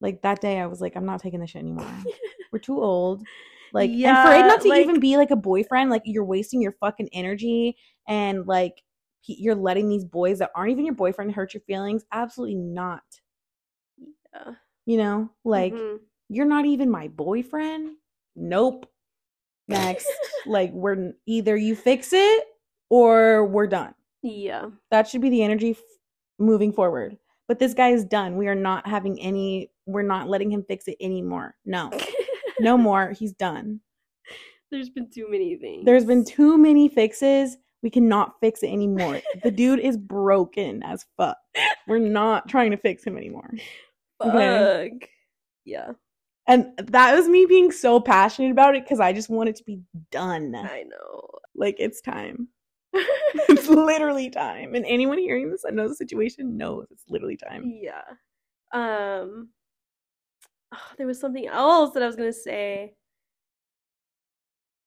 [0.00, 1.86] Like that day I was like I'm not taking this shit anymore.
[2.52, 3.22] We're too old.
[3.72, 6.60] Like and for it not to like- even be like a boyfriend, like you're wasting
[6.60, 7.76] your fucking energy
[8.06, 8.82] and like
[9.26, 12.04] you're letting these boys that aren't even your boyfriend hurt your feelings.
[12.12, 13.02] Absolutely not.
[14.32, 14.52] Yeah.
[14.86, 16.00] You know, like Mhm.
[16.28, 17.96] you're not even my boyfriend.
[18.36, 18.86] Nope.
[19.68, 20.06] Next,
[20.46, 22.44] like we're either you fix it
[22.88, 23.94] or we're done.
[24.22, 24.70] Yeah.
[24.90, 25.78] That should be the energy f-
[26.38, 27.18] moving forward.
[27.48, 28.36] But this guy is done.
[28.36, 29.70] We are not having any.
[29.86, 31.54] We're not letting him fix it anymore.
[31.64, 31.90] No,
[32.60, 33.12] no more.
[33.12, 33.80] He's done.
[34.70, 35.84] There's been too many things.
[35.86, 37.56] There's been too many fixes.
[37.82, 39.20] We cannot fix it anymore.
[39.42, 41.36] the dude is broken as fuck.
[41.86, 43.50] We're not trying to fix him anymore.
[44.20, 44.90] okay.
[45.00, 45.08] Fuck.
[45.64, 45.92] Yeah,
[46.46, 49.64] And that was me being so passionate about it because I just want it to
[49.64, 50.54] be done.
[50.54, 51.28] I know.
[51.54, 52.48] Like it's time.
[52.94, 54.74] it's literally time.
[54.74, 57.64] And anyone hearing this that knows the situation knows it's literally time.
[57.82, 58.02] yeah.
[58.72, 59.50] Um.
[60.74, 62.94] oh, there was something else that I was gonna say.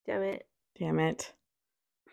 [0.08, 0.48] Damn it.
[0.80, 1.32] Damn it.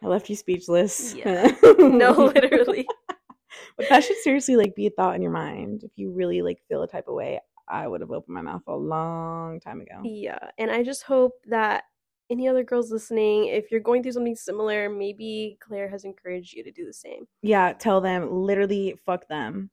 [0.03, 1.15] I left you speechless.
[1.15, 1.53] Yeah.
[1.79, 2.87] No, literally.
[3.77, 5.85] but that should seriously like be a thought in your mind.
[5.85, 8.63] If you really like feel a type of way, I would have opened my mouth
[8.67, 10.01] a long time ago.
[10.05, 11.85] Yeah, and I just hope that
[12.31, 16.63] any other girls listening, if you're going through something similar, maybe Claire has encouraged you
[16.65, 17.27] to do the same.
[17.43, 19.71] Yeah, tell them literally fuck them.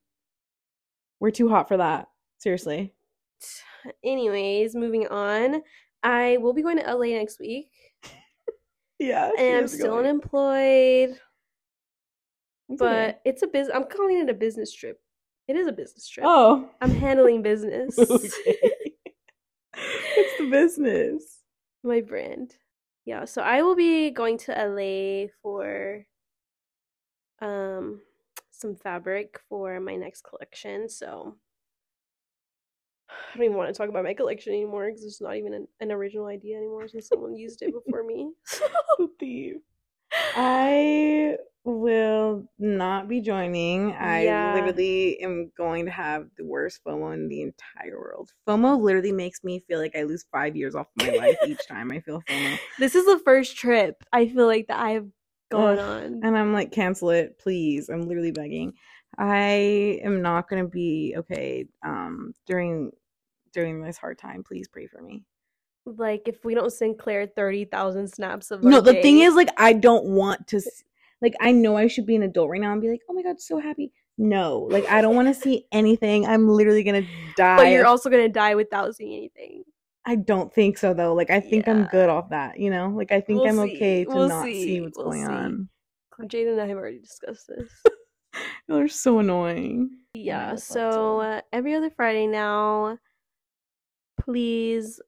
[1.19, 2.07] We're too hot for that.
[2.38, 2.93] Seriously.
[4.03, 5.61] Anyways, moving on.
[6.03, 7.71] I will be going to LA next week,
[9.00, 9.32] Yeah.
[9.38, 11.20] and I'm still unemployed.
[12.70, 13.76] but it's a business.
[13.76, 15.00] I'm calling it a business trip.
[15.48, 16.26] It is a business trip.
[16.28, 16.70] Oh.
[16.82, 17.98] I'm handling business.
[18.00, 18.58] okay.
[19.76, 21.39] it's the business.
[21.84, 22.56] My brand.
[23.06, 26.06] Yeah, so I will be going to LA for
[27.41, 28.02] um
[28.52, 30.89] some fabric for my next collection.
[30.89, 31.36] So
[33.34, 35.68] I don't even want to talk about my collection anymore because it's not even an,
[35.80, 38.32] an original idea anymore since someone used it before me.
[39.20, 39.57] Thief.
[40.36, 43.91] I will not be joining.
[43.93, 44.53] I Yeah.
[44.53, 48.32] literally am going to have the worst FOMO in the entire world.
[48.47, 51.91] FOMO literally makes me feel like I lose five years off my life each time
[51.91, 52.57] I feel FOMO.
[52.78, 55.07] this is the first trip I feel like that I've
[55.51, 56.20] gone Ugh, on.
[56.24, 57.89] And I'm like, cancel it, please.
[57.89, 58.74] I'm literally begging.
[59.18, 62.91] I am not gonna be okay um during
[63.56, 64.43] during this hard time.
[64.43, 65.24] Please pray for me.
[65.88, 69.49] Like if we don't send Claire thirty thousand snaps of No, the thing is, like,
[69.58, 70.62] I don't want to.
[71.22, 73.24] Like, I know I should be an adult right now and be like, oh my
[73.24, 73.91] god, so happy.
[74.18, 76.26] No, like, I don't want to see anything.
[76.28, 77.58] I'm literally gonna die.
[77.58, 79.64] but you're also gonna die without seeing anything.
[80.06, 81.14] I don't think so though.
[81.16, 82.60] Like, I think I'm good off that.
[82.60, 83.76] You know, like, I think We'll I'm see.
[83.76, 84.82] okay to We'll not see, see.
[84.82, 85.32] what's We'll going see.
[85.34, 85.70] on.
[86.28, 87.72] Jade and I have already discussed this.
[88.70, 89.91] Are so annoying.
[90.14, 92.97] Yeah, so uh, every other Friday now,
[94.26, 94.99] please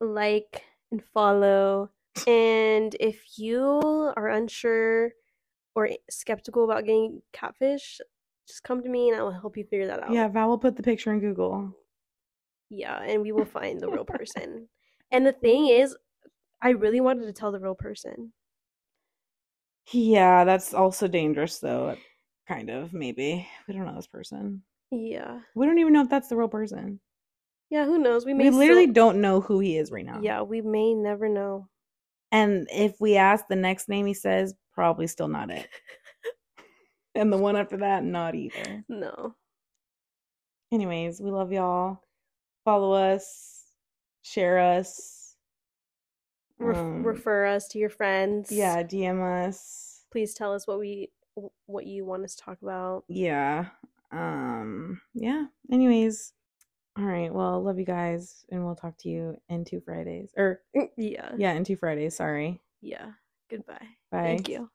[0.00, 1.90] like and follow.
[2.26, 5.10] And if you are unsure
[5.74, 8.00] or skeptical about getting catfish,
[8.46, 10.12] just come to me and I will help you figure that out.
[10.12, 11.74] Yeah, Val will put the picture in Google.
[12.68, 14.68] Yeah, and we will find the real person.
[15.12, 15.96] And the thing is,
[16.62, 18.32] I really wanted to tell the real person.
[19.90, 21.96] Yeah, that's also dangerous though.
[22.46, 23.44] Kind of, maybe.
[23.66, 24.62] We don't know this person.
[24.92, 25.40] Yeah.
[25.56, 27.00] We don't even know if that's the real person.
[27.70, 28.26] Yeah, who knows?
[28.26, 30.20] We may We, literally still- don't know who he is right now.
[30.22, 31.68] Yeah, we may never know.
[32.32, 35.68] And if we ask the next name he says, probably still not it.
[37.14, 38.84] and the one after that, not either.
[38.88, 39.34] No.
[40.72, 41.98] Anyways, we love y'all.
[42.64, 43.64] Follow us,
[44.22, 45.34] share us.
[46.58, 48.52] Ref- Um, refer us to your friends.
[48.52, 50.04] Yeah, DM us.
[50.12, 51.10] Please tell us what we
[51.66, 53.04] what you want us to talk about.
[53.08, 53.66] Yeah.
[54.12, 55.46] Um, yeah.
[55.72, 56.32] Anyways.
[56.98, 57.32] All right.
[57.32, 60.30] Well, love you guys, and we'll talk to you in two Fridays.
[60.36, 60.60] Or
[60.96, 61.30] Yeah.
[61.36, 62.16] yeah, in two Fridays.
[62.16, 62.60] Sorry.
[62.80, 63.12] Yeah.
[63.48, 63.88] Goodbye.
[64.10, 64.22] Bye.
[64.22, 64.70] Thank you.